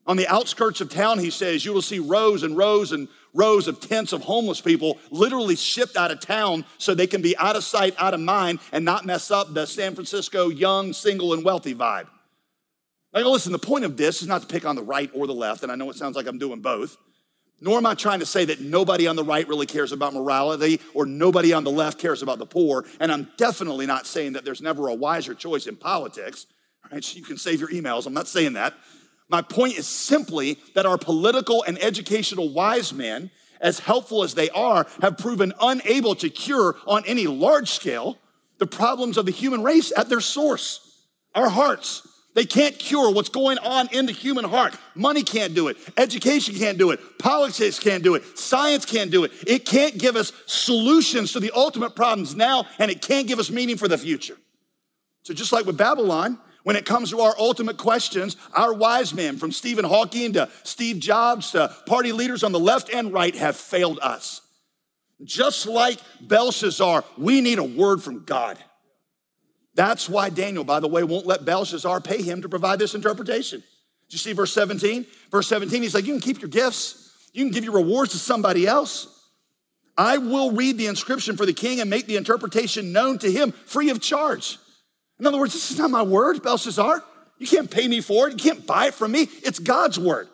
On 0.05 0.15
the 0.15 0.27
outskirts 0.27 0.79
of 0.79 0.91
town, 0.91 1.17
he 1.17 1.31
says, 1.31 1.65
you 1.65 1.73
will 1.73 1.81
see 1.81 1.97
rows 1.97 2.43
and 2.43 2.55
rows 2.55 2.91
and 2.91 3.07
rows 3.33 3.67
of 3.67 3.79
tents 3.79 4.13
of 4.13 4.21
homeless 4.21 4.61
people 4.61 4.99
literally 5.09 5.55
shipped 5.55 5.97
out 5.97 6.11
of 6.11 6.19
town 6.19 6.65
so 6.77 6.93
they 6.93 7.07
can 7.07 7.23
be 7.23 7.35
out 7.37 7.55
of 7.55 7.63
sight, 7.63 7.95
out 7.97 8.13
of 8.13 8.19
mind, 8.19 8.59
and 8.71 8.85
not 8.85 9.07
mess 9.07 9.31
up 9.31 9.55
the 9.55 9.65
San 9.65 9.95
Francisco 9.95 10.49
young, 10.49 10.93
single, 10.93 11.33
and 11.33 11.43
wealthy 11.43 11.73
vibe. 11.73 12.05
Now, 13.11 13.27
listen, 13.27 13.53
the 13.53 13.57
point 13.57 13.85
of 13.85 13.97
this 13.97 14.21
is 14.21 14.27
not 14.27 14.41
to 14.41 14.47
pick 14.47 14.65
on 14.65 14.75
the 14.75 14.83
right 14.83 15.09
or 15.15 15.25
the 15.25 15.33
left, 15.33 15.63
and 15.63 15.71
I 15.71 15.75
know 15.75 15.89
it 15.89 15.95
sounds 15.95 16.15
like 16.15 16.27
I'm 16.27 16.37
doing 16.37 16.61
both. 16.61 16.95
Nor 17.61 17.77
am 17.77 17.85
I 17.85 17.93
trying 17.95 18.19
to 18.19 18.25
say 18.25 18.45
that 18.45 18.59
nobody 18.59 19.07
on 19.07 19.15
the 19.15 19.23
right 19.23 19.47
really 19.47 19.65
cares 19.65 19.91
about 19.91 20.13
morality 20.13 20.81
or 20.93 21.05
nobody 21.05 21.53
on 21.53 21.63
the 21.63 21.71
left 21.71 21.99
cares 21.99 22.21
about 22.21 22.37
the 22.37 22.45
poor. 22.45 22.85
And 22.99 23.11
I'm 23.11 23.29
definitely 23.37 23.85
not 23.85 24.05
saying 24.05 24.33
that 24.33 24.43
there's 24.43 24.61
never 24.61 24.87
a 24.87 24.93
wiser 24.93 25.33
choice 25.33 25.65
in 25.65 25.75
politics. 25.77 26.47
Right? 26.91 27.15
You 27.15 27.23
can 27.23 27.37
save 27.37 27.59
your 27.59 27.69
emails. 27.69 28.05
I'm 28.05 28.13
not 28.13 28.27
saying 28.27 28.53
that. 28.53 28.73
My 29.29 29.41
point 29.41 29.77
is 29.77 29.87
simply 29.87 30.59
that 30.75 30.85
our 30.85 30.97
political 30.97 31.63
and 31.63 31.81
educational 31.81 32.53
wise 32.53 32.93
men, 32.93 33.31
as 33.59 33.79
helpful 33.79 34.23
as 34.23 34.35
they 34.35 34.49
are, 34.49 34.85
have 35.01 35.17
proven 35.17 35.53
unable 35.61 36.13
to 36.15 36.29
cure 36.29 36.75
on 36.85 37.03
any 37.05 37.25
large 37.25 37.71
scale 37.71 38.19
the 38.59 38.67
problems 38.67 39.17
of 39.17 39.25
the 39.25 39.31
human 39.31 39.63
race 39.63 39.91
at 39.97 40.09
their 40.09 40.21
source, 40.21 41.05
our 41.33 41.49
hearts. 41.49 42.07
They 42.35 42.45
can't 42.45 42.77
cure 42.77 43.11
what's 43.11 43.29
going 43.29 43.57
on 43.59 43.87
in 43.93 44.05
the 44.05 44.11
human 44.11 44.43
heart. 44.43 44.77
Money 44.93 45.23
can't 45.23 45.53
do 45.53 45.69
it. 45.69 45.77
Education 45.95 46.53
can't 46.53 46.77
do 46.77 46.91
it. 46.91 46.99
Politics 47.17 47.79
can't 47.79 48.03
do 48.03 48.15
it. 48.15 48.37
Science 48.37 48.85
can't 48.85 49.09
do 49.09 49.23
it. 49.23 49.31
It 49.47 49.65
can't 49.65 49.97
give 49.97 50.17
us 50.17 50.33
solutions 50.45 51.31
to 51.31 51.39
the 51.39 51.51
ultimate 51.55 51.95
problems 51.95 52.35
now, 52.35 52.65
and 52.77 52.91
it 52.91 53.01
can't 53.01 53.25
give 53.25 53.39
us 53.39 53.49
meaning 53.49 53.77
for 53.77 53.87
the 53.87 53.97
future. 53.97 54.35
So, 55.23 55.33
just 55.33 55.53
like 55.53 55.65
with 55.65 55.77
Babylon, 55.77 56.37
when 56.63 56.75
it 56.75 56.85
comes 56.85 57.11
to 57.11 57.21
our 57.21 57.33
ultimate 57.39 57.77
questions, 57.77 58.35
our 58.53 58.73
wise 58.73 59.13
men, 59.13 59.37
from 59.37 59.53
Stephen 59.53 59.85
Hawking 59.85 60.33
to 60.33 60.49
Steve 60.63 60.99
Jobs 60.99 61.51
to 61.51 61.73
party 61.85 62.11
leaders 62.11 62.43
on 62.43 62.51
the 62.51 62.59
left 62.59 62.93
and 62.93 63.13
right, 63.13 63.33
have 63.35 63.55
failed 63.55 63.99
us. 64.01 64.41
Just 65.23 65.67
like 65.67 65.99
Belshazzar, 66.19 67.05
we 67.17 67.39
need 67.39 67.59
a 67.59 67.63
word 67.63 68.03
from 68.03 68.25
God. 68.25 68.57
That's 69.75 70.09
why 70.09 70.29
Daniel, 70.29 70.63
by 70.63 70.79
the 70.79 70.87
way, 70.87 71.03
won't 71.03 71.27
let 71.27 71.45
Belshazzar 71.45 72.01
pay 72.01 72.21
him 72.21 72.41
to 72.41 72.49
provide 72.49 72.79
this 72.79 72.95
interpretation. 72.95 73.61
Did 74.07 74.13
you 74.13 74.19
see 74.19 74.33
verse 74.33 74.53
17? 74.53 75.05
Verse 75.31 75.47
17, 75.47 75.83
he's 75.83 75.93
like, 75.93 76.05
You 76.05 76.13
can 76.13 76.21
keep 76.21 76.41
your 76.41 76.49
gifts, 76.49 77.29
you 77.33 77.43
can 77.43 77.51
give 77.51 77.63
your 77.63 77.73
rewards 77.73 78.11
to 78.11 78.17
somebody 78.17 78.65
else. 78.65 79.11
I 79.97 80.17
will 80.17 80.51
read 80.51 80.77
the 80.77 80.87
inscription 80.87 81.37
for 81.37 81.45
the 81.45 81.53
king 81.53 81.79
and 81.79 81.89
make 81.89 82.05
the 82.05 82.17
interpretation 82.17 82.91
known 82.91 83.17
to 83.19 83.31
him 83.31 83.51
free 83.51 83.89
of 83.89 84.01
charge. 84.01 84.57
In 85.19 85.25
other 85.25 85.37
words, 85.37 85.53
this 85.53 85.71
is 85.71 85.77
not 85.77 85.89
my 85.89 86.01
word, 86.01 86.43
Belshazzar. 86.43 87.03
You 87.37 87.47
can't 87.47 87.71
pay 87.71 87.87
me 87.87 88.01
for 88.01 88.27
it. 88.27 88.31
You 88.33 88.51
can't 88.51 88.67
buy 88.67 88.87
it 88.87 88.93
from 88.93 89.11
me. 89.11 89.29
It's 89.43 89.59
God's 89.59 89.97
word. 89.97 90.27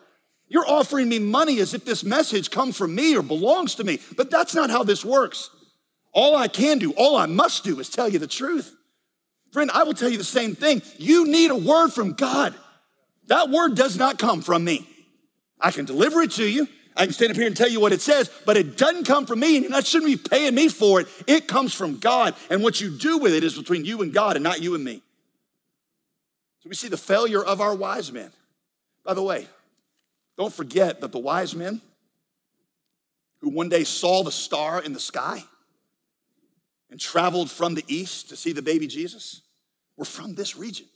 You're 0.48 0.68
offering 0.68 1.08
me 1.08 1.18
money 1.18 1.60
as 1.60 1.74
if 1.74 1.84
this 1.84 2.04
message 2.04 2.50
comes 2.50 2.76
from 2.76 2.94
me 2.94 3.16
or 3.16 3.22
belongs 3.22 3.76
to 3.76 3.84
me. 3.84 4.00
But 4.16 4.30
that's 4.30 4.54
not 4.54 4.70
how 4.70 4.82
this 4.82 5.04
works. 5.04 5.50
All 6.12 6.36
I 6.36 6.48
can 6.48 6.78
do, 6.78 6.92
all 6.92 7.16
I 7.16 7.26
must 7.26 7.64
do 7.64 7.80
is 7.80 7.88
tell 7.88 8.08
you 8.08 8.18
the 8.18 8.26
truth. 8.26 8.76
Friend, 9.52 9.70
I 9.70 9.84
will 9.84 9.94
tell 9.94 10.08
you 10.08 10.18
the 10.18 10.24
same 10.24 10.54
thing. 10.54 10.82
You 10.96 11.26
need 11.26 11.50
a 11.50 11.56
word 11.56 11.90
from 11.90 12.14
God. 12.14 12.54
That 13.26 13.50
word 13.50 13.76
does 13.76 13.96
not 13.96 14.18
come 14.18 14.40
from 14.40 14.64
me. 14.64 14.88
I 15.60 15.70
can 15.70 15.84
deliver 15.84 16.22
it 16.22 16.32
to 16.32 16.44
you. 16.44 16.66
I 16.96 17.04
can 17.04 17.14
stand 17.14 17.30
up 17.30 17.36
here 17.36 17.46
and 17.46 17.56
tell 17.56 17.68
you 17.68 17.80
what 17.80 17.92
it 17.92 18.02
says, 18.02 18.30
but 18.44 18.56
it 18.56 18.76
doesn't 18.76 19.04
come 19.04 19.24
from 19.24 19.40
me, 19.40 19.56
and 19.56 19.64
you 19.64 19.82
shouldn't 19.82 20.10
be 20.10 20.28
paying 20.28 20.54
me 20.54 20.68
for 20.68 21.00
it. 21.00 21.08
It 21.26 21.48
comes 21.48 21.72
from 21.72 21.98
God, 21.98 22.34
and 22.50 22.62
what 22.62 22.80
you 22.80 22.90
do 22.90 23.18
with 23.18 23.32
it 23.32 23.44
is 23.44 23.56
between 23.56 23.84
you 23.84 24.02
and 24.02 24.12
God 24.12 24.36
and 24.36 24.42
not 24.42 24.60
you 24.60 24.74
and 24.74 24.84
me. 24.84 25.02
So 26.60 26.68
we 26.68 26.74
see 26.74 26.88
the 26.88 26.98
failure 26.98 27.42
of 27.42 27.60
our 27.60 27.74
wise 27.74 28.12
men. 28.12 28.30
By 29.04 29.14
the 29.14 29.22
way, 29.22 29.48
don't 30.36 30.52
forget 30.52 31.00
that 31.00 31.12
the 31.12 31.18
wise 31.18 31.54
men 31.54 31.80
who 33.40 33.50
one 33.50 33.68
day 33.68 33.84
saw 33.84 34.22
the 34.22 34.30
star 34.30 34.82
in 34.82 34.92
the 34.92 35.00
sky 35.00 35.44
and 36.92 37.00
traveled 37.00 37.50
from 37.50 37.74
the 37.74 37.84
east 37.88 38.28
to 38.28 38.36
see 38.36 38.52
the 38.52 38.60
baby 38.60 38.86
Jesus 38.86 39.40
were 39.96 40.04
from 40.04 40.34
this 40.34 40.56
region. 40.58 40.86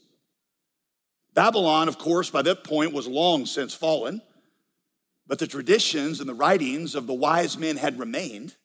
Babylon, 1.33 1.87
of 1.87 1.97
course, 1.97 2.29
by 2.29 2.43
that 2.43 2.63
point 2.63 2.93
was 2.93 3.07
long 3.07 3.47
since 3.47 3.73
fallen. 3.73 4.21
But 5.25 5.39
the 5.39 5.47
traditions 5.47 6.19
and 6.19 6.29
the 6.29 6.35
writings 6.35 6.93
of 6.93 7.07
the 7.07 7.15
wise 7.15 7.57
men 7.57 7.77
had 7.77 7.97
remained. 7.97 8.55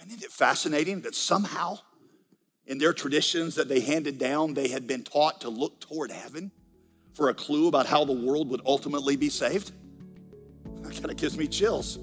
And 0.00 0.10
isn't 0.10 0.22
it 0.22 0.30
fascinating 0.30 1.00
that 1.00 1.16
somehow 1.16 1.80
in 2.66 2.78
their 2.78 2.92
traditions 2.92 3.56
that 3.56 3.68
they 3.68 3.80
handed 3.80 4.18
down, 4.18 4.54
they 4.54 4.68
had 4.68 4.86
been 4.86 5.02
taught 5.02 5.40
to 5.40 5.48
look 5.48 5.80
toward 5.80 6.12
heaven 6.12 6.52
for 7.12 7.30
a 7.30 7.34
clue 7.34 7.66
about 7.66 7.86
how 7.86 8.04
the 8.04 8.12
world 8.12 8.48
would 8.50 8.62
ultimately 8.64 9.16
be 9.16 9.28
saved? 9.28 9.72
That 10.82 10.94
kind 10.94 11.10
of 11.10 11.16
gives 11.16 11.36
me 11.38 11.46
chills. 11.46 11.98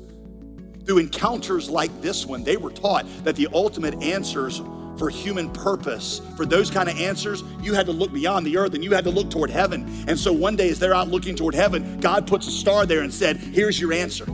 Through 0.89 0.97
encounters 0.97 1.69
like 1.69 2.01
this 2.01 2.25
one, 2.25 2.43
they 2.43 2.57
were 2.57 2.71
taught 2.71 3.05
that 3.23 3.35
the 3.35 3.47
ultimate 3.53 4.01
answers 4.01 4.59
for 4.97 5.11
human 5.11 5.51
purpose, 5.51 6.19
for 6.35 6.47
those 6.47 6.71
kind 6.71 6.89
of 6.89 6.99
answers, 6.99 7.43
you 7.61 7.75
had 7.75 7.85
to 7.85 7.91
look 7.91 8.11
beyond 8.11 8.43
the 8.43 8.57
earth 8.57 8.73
and 8.73 8.83
you 8.83 8.89
had 8.89 9.03
to 9.03 9.11
look 9.11 9.29
toward 9.29 9.51
heaven. 9.51 9.85
And 10.07 10.17
so 10.17 10.33
one 10.33 10.55
day, 10.55 10.67
as 10.67 10.79
they're 10.79 10.95
out 10.95 11.07
looking 11.07 11.35
toward 11.35 11.53
heaven, 11.53 11.99
God 11.99 12.25
puts 12.25 12.47
a 12.47 12.51
star 12.51 12.87
there 12.87 13.03
and 13.03 13.13
said, 13.13 13.37
Here's 13.37 13.79
your 13.79 13.93
answer. 13.93 14.25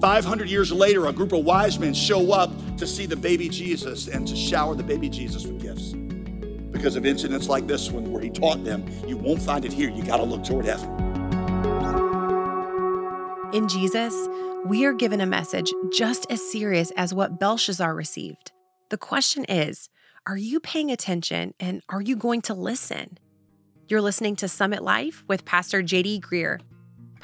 500 0.00 0.48
years 0.48 0.72
later, 0.72 1.06
a 1.06 1.12
group 1.12 1.30
of 1.30 1.44
wise 1.44 1.78
men 1.78 1.94
show 1.94 2.32
up 2.32 2.50
to 2.78 2.84
see 2.84 3.06
the 3.06 3.14
baby 3.14 3.48
Jesus 3.48 4.08
and 4.08 4.26
to 4.26 4.34
shower 4.34 4.74
the 4.74 4.82
baby 4.82 5.08
Jesus 5.08 5.46
with 5.46 5.62
gifts. 5.62 5.92
Because 6.72 6.96
of 6.96 7.06
incidents 7.06 7.48
like 7.48 7.68
this 7.68 7.92
one, 7.92 8.10
where 8.10 8.20
he 8.20 8.28
taught 8.28 8.64
them, 8.64 8.84
you 9.06 9.16
won't 9.16 9.40
find 9.40 9.64
it 9.64 9.72
here, 9.72 9.88
you 9.88 10.02
got 10.02 10.16
to 10.16 10.24
look 10.24 10.42
toward 10.42 10.64
heaven. 10.64 12.03
In 13.54 13.68
Jesus, 13.68 14.28
we 14.66 14.84
are 14.84 14.92
given 14.92 15.20
a 15.20 15.26
message 15.26 15.72
just 15.92 16.26
as 16.28 16.42
serious 16.50 16.90
as 16.96 17.14
what 17.14 17.38
Belshazzar 17.38 17.94
received. 17.94 18.50
The 18.90 18.98
question 18.98 19.44
is 19.44 19.88
Are 20.26 20.36
you 20.36 20.58
paying 20.58 20.90
attention 20.90 21.54
and 21.60 21.80
are 21.88 22.02
you 22.02 22.16
going 22.16 22.40
to 22.42 22.54
listen? 22.54 23.16
You're 23.86 24.00
listening 24.00 24.34
to 24.36 24.48
Summit 24.48 24.82
Life 24.82 25.22
with 25.28 25.44
Pastor 25.44 25.84
JD 25.84 26.20
Greear. 26.20 26.62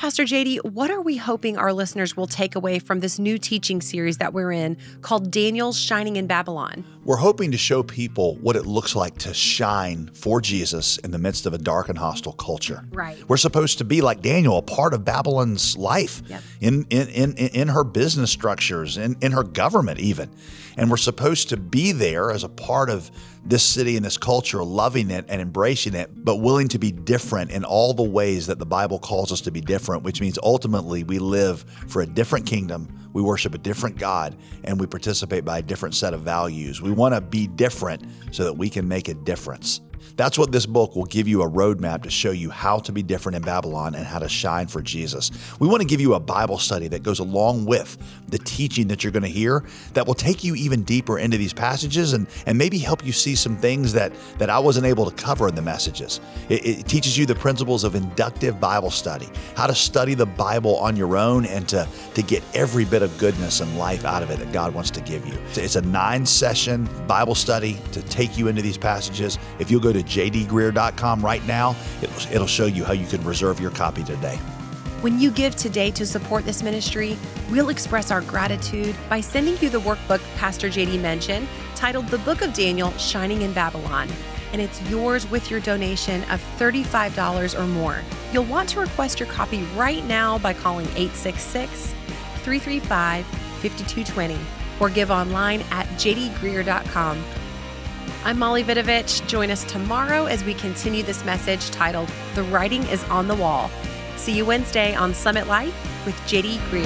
Pastor 0.00 0.24
JD, 0.24 0.64
what 0.64 0.90
are 0.90 1.02
we 1.02 1.18
hoping 1.18 1.58
our 1.58 1.74
listeners 1.74 2.16
will 2.16 2.26
take 2.26 2.54
away 2.54 2.78
from 2.78 3.00
this 3.00 3.18
new 3.18 3.36
teaching 3.36 3.82
series 3.82 4.16
that 4.16 4.32
we're 4.32 4.50
in 4.50 4.78
called 5.02 5.30
Daniel's 5.30 5.78
Shining 5.78 6.16
in 6.16 6.26
Babylon? 6.26 6.86
We're 7.04 7.16
hoping 7.16 7.50
to 7.52 7.58
show 7.58 7.82
people 7.82 8.36
what 8.36 8.56
it 8.56 8.64
looks 8.64 8.96
like 8.96 9.18
to 9.18 9.34
shine 9.34 10.10
for 10.14 10.40
Jesus 10.40 10.96
in 10.96 11.10
the 11.10 11.18
midst 11.18 11.44
of 11.44 11.52
a 11.52 11.58
dark 11.58 11.90
and 11.90 11.98
hostile 11.98 12.32
culture. 12.32 12.82
Right. 12.92 13.22
We're 13.28 13.36
supposed 13.36 13.76
to 13.76 13.84
be 13.84 14.00
like 14.00 14.22
Daniel, 14.22 14.56
a 14.56 14.62
part 14.62 14.94
of 14.94 15.04
Babylon's 15.04 15.76
life 15.76 16.22
Yep. 16.28 16.42
in, 16.62 16.86
in, 16.88 17.08
in, 17.08 17.34
in 17.34 17.68
her 17.68 17.84
business 17.84 18.30
structures, 18.30 18.96
in, 18.96 19.18
in 19.20 19.32
her 19.32 19.42
government, 19.42 20.00
even. 20.00 20.30
And 20.78 20.90
we're 20.90 20.96
supposed 20.96 21.50
to 21.50 21.58
be 21.58 21.92
there 21.92 22.30
as 22.30 22.42
a 22.42 22.48
part 22.48 22.88
of 22.88 23.10
this 23.44 23.62
city 23.62 23.96
and 23.96 24.04
this 24.04 24.18
culture, 24.18 24.62
loving 24.62 25.10
it 25.10 25.24
and 25.28 25.40
embracing 25.40 25.94
it, 25.94 26.10
but 26.24 26.36
willing 26.36 26.68
to 26.68 26.78
be 26.78 26.92
different 26.92 27.50
in 27.50 27.64
all 27.64 27.94
the 27.94 28.02
ways 28.02 28.46
that 28.46 28.58
the 28.58 28.66
Bible 28.66 28.98
calls 28.98 29.32
us 29.32 29.40
to 29.42 29.50
be 29.50 29.60
different, 29.60 30.02
which 30.02 30.20
means 30.20 30.38
ultimately 30.42 31.04
we 31.04 31.18
live 31.18 31.64
for 31.88 32.02
a 32.02 32.06
different 32.06 32.46
kingdom, 32.46 33.08
we 33.12 33.22
worship 33.22 33.54
a 33.54 33.58
different 33.58 33.98
God, 33.98 34.36
and 34.64 34.78
we 34.78 34.86
participate 34.86 35.44
by 35.44 35.58
a 35.58 35.62
different 35.62 35.94
set 35.94 36.14
of 36.14 36.20
values. 36.20 36.80
We 36.80 36.92
want 36.92 37.14
to 37.14 37.20
be 37.20 37.46
different 37.46 38.04
so 38.30 38.44
that 38.44 38.54
we 38.54 38.70
can 38.70 38.86
make 38.86 39.08
a 39.08 39.14
difference. 39.14 39.80
That's 40.16 40.38
what 40.38 40.52
this 40.52 40.66
book 40.66 40.96
will 40.96 41.04
give 41.04 41.28
you 41.28 41.42
a 41.42 41.48
roadmap 41.48 42.02
to 42.02 42.10
show 42.10 42.30
you 42.30 42.50
how 42.50 42.78
to 42.80 42.92
be 42.92 43.02
different 43.02 43.36
in 43.36 43.42
Babylon 43.42 43.94
and 43.94 44.06
how 44.06 44.18
to 44.18 44.28
shine 44.28 44.66
for 44.66 44.82
Jesus. 44.82 45.30
We 45.58 45.68
want 45.68 45.80
to 45.82 45.86
give 45.86 46.00
you 46.00 46.14
a 46.14 46.20
Bible 46.20 46.58
study 46.58 46.88
that 46.88 47.02
goes 47.02 47.18
along 47.18 47.66
with 47.66 47.96
the 48.28 48.38
teaching 48.38 48.88
that 48.88 49.02
you're 49.02 49.12
going 49.12 49.22
to 49.22 49.28
hear 49.28 49.64
that 49.94 50.06
will 50.06 50.14
take 50.14 50.44
you 50.44 50.54
even 50.54 50.82
deeper 50.82 51.18
into 51.18 51.36
these 51.36 51.52
passages 51.52 52.12
and, 52.12 52.26
and 52.46 52.56
maybe 52.56 52.78
help 52.78 53.04
you 53.04 53.12
see 53.12 53.34
some 53.34 53.56
things 53.56 53.92
that, 53.92 54.12
that 54.38 54.50
I 54.50 54.58
wasn't 54.58 54.86
able 54.86 55.10
to 55.10 55.22
cover 55.22 55.48
in 55.48 55.54
the 55.54 55.62
messages. 55.62 56.20
It, 56.48 56.66
it 56.66 56.86
teaches 56.86 57.16
you 57.16 57.26
the 57.26 57.34
principles 57.34 57.84
of 57.84 57.94
inductive 57.94 58.60
Bible 58.60 58.90
study, 58.90 59.28
how 59.56 59.66
to 59.66 59.74
study 59.74 60.14
the 60.14 60.26
Bible 60.26 60.76
on 60.76 60.96
your 60.96 61.16
own 61.16 61.46
and 61.46 61.68
to, 61.68 61.88
to 62.14 62.22
get 62.22 62.42
every 62.54 62.84
bit 62.84 63.02
of 63.02 63.16
goodness 63.18 63.60
and 63.60 63.78
life 63.78 64.04
out 64.04 64.22
of 64.22 64.30
it 64.30 64.38
that 64.38 64.52
God 64.52 64.74
wants 64.74 64.90
to 64.92 65.00
give 65.00 65.26
you. 65.26 65.38
It's 65.54 65.76
a 65.76 65.82
nine 65.82 66.26
session 66.26 66.88
Bible 67.06 67.34
study 67.34 67.78
to 67.92 68.02
take 68.02 68.38
you 68.38 68.48
into 68.48 68.62
these 68.62 68.78
passages. 68.78 69.38
If 69.58 69.70
you'll 69.70 69.80
go 69.80 69.89
to 69.92 70.02
jdgreear.com 70.02 71.24
right 71.24 71.44
now, 71.46 71.76
it'll, 72.02 72.32
it'll 72.32 72.46
show 72.46 72.66
you 72.66 72.84
how 72.84 72.92
you 72.92 73.06
can 73.06 73.22
reserve 73.24 73.60
your 73.60 73.70
copy 73.70 74.04
today. 74.04 74.38
When 75.00 75.18
you 75.18 75.30
give 75.30 75.56
today 75.56 75.90
to 75.92 76.04
support 76.04 76.44
this 76.44 76.62
ministry, 76.62 77.16
we'll 77.50 77.70
express 77.70 78.10
our 78.10 78.20
gratitude 78.20 78.94
by 79.08 79.22
sending 79.22 79.56
you 79.58 79.70
the 79.70 79.80
workbook 79.80 80.20
Pastor 80.36 80.68
JD 80.68 81.00
mentioned 81.00 81.48
titled 81.74 82.08
The 82.08 82.18
Book 82.18 82.42
of 82.42 82.52
Daniel 82.52 82.90
Shining 82.98 83.40
in 83.40 83.54
Babylon. 83.54 84.10
And 84.52 84.60
it's 84.60 84.82
yours 84.90 85.30
with 85.30 85.50
your 85.50 85.60
donation 85.60 86.22
of 86.24 86.42
$35 86.58 87.58
or 87.58 87.66
more. 87.66 88.02
You'll 88.32 88.44
want 88.44 88.68
to 88.70 88.80
request 88.80 89.18
your 89.18 89.28
copy 89.30 89.62
right 89.74 90.04
now 90.04 90.38
by 90.38 90.52
calling 90.52 90.86
866 90.88 91.94
335 92.42 93.24
5220 93.24 94.38
or 94.80 94.90
give 94.90 95.10
online 95.10 95.62
at 95.70 95.86
jdgreear.com. 95.96 97.24
I'm 98.22 98.38
Molly 98.38 98.62
Vidovich. 98.62 99.26
Join 99.26 99.50
us 99.50 99.64
tomorrow 99.64 100.26
as 100.26 100.44
we 100.44 100.52
continue 100.52 101.02
this 101.02 101.24
message 101.24 101.70
titled 101.70 102.10
The 102.34 102.42
Writing 102.42 102.82
is 102.88 103.02
on 103.04 103.28
the 103.28 103.34
Wall. 103.34 103.70
See 104.16 104.32
you 104.32 104.44
Wednesday 104.44 104.94
on 104.94 105.14
Summit 105.14 105.46
Life 105.46 105.74
with 106.04 106.14
JD 106.26 106.58
Greear. 106.68 106.84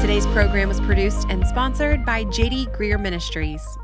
Today's 0.00 0.26
program 0.28 0.68
was 0.68 0.80
produced 0.80 1.26
and 1.28 1.44
sponsored 1.48 2.06
by 2.06 2.24
JD 2.26 2.76
Greear 2.76 3.00
Ministries. 3.00 3.76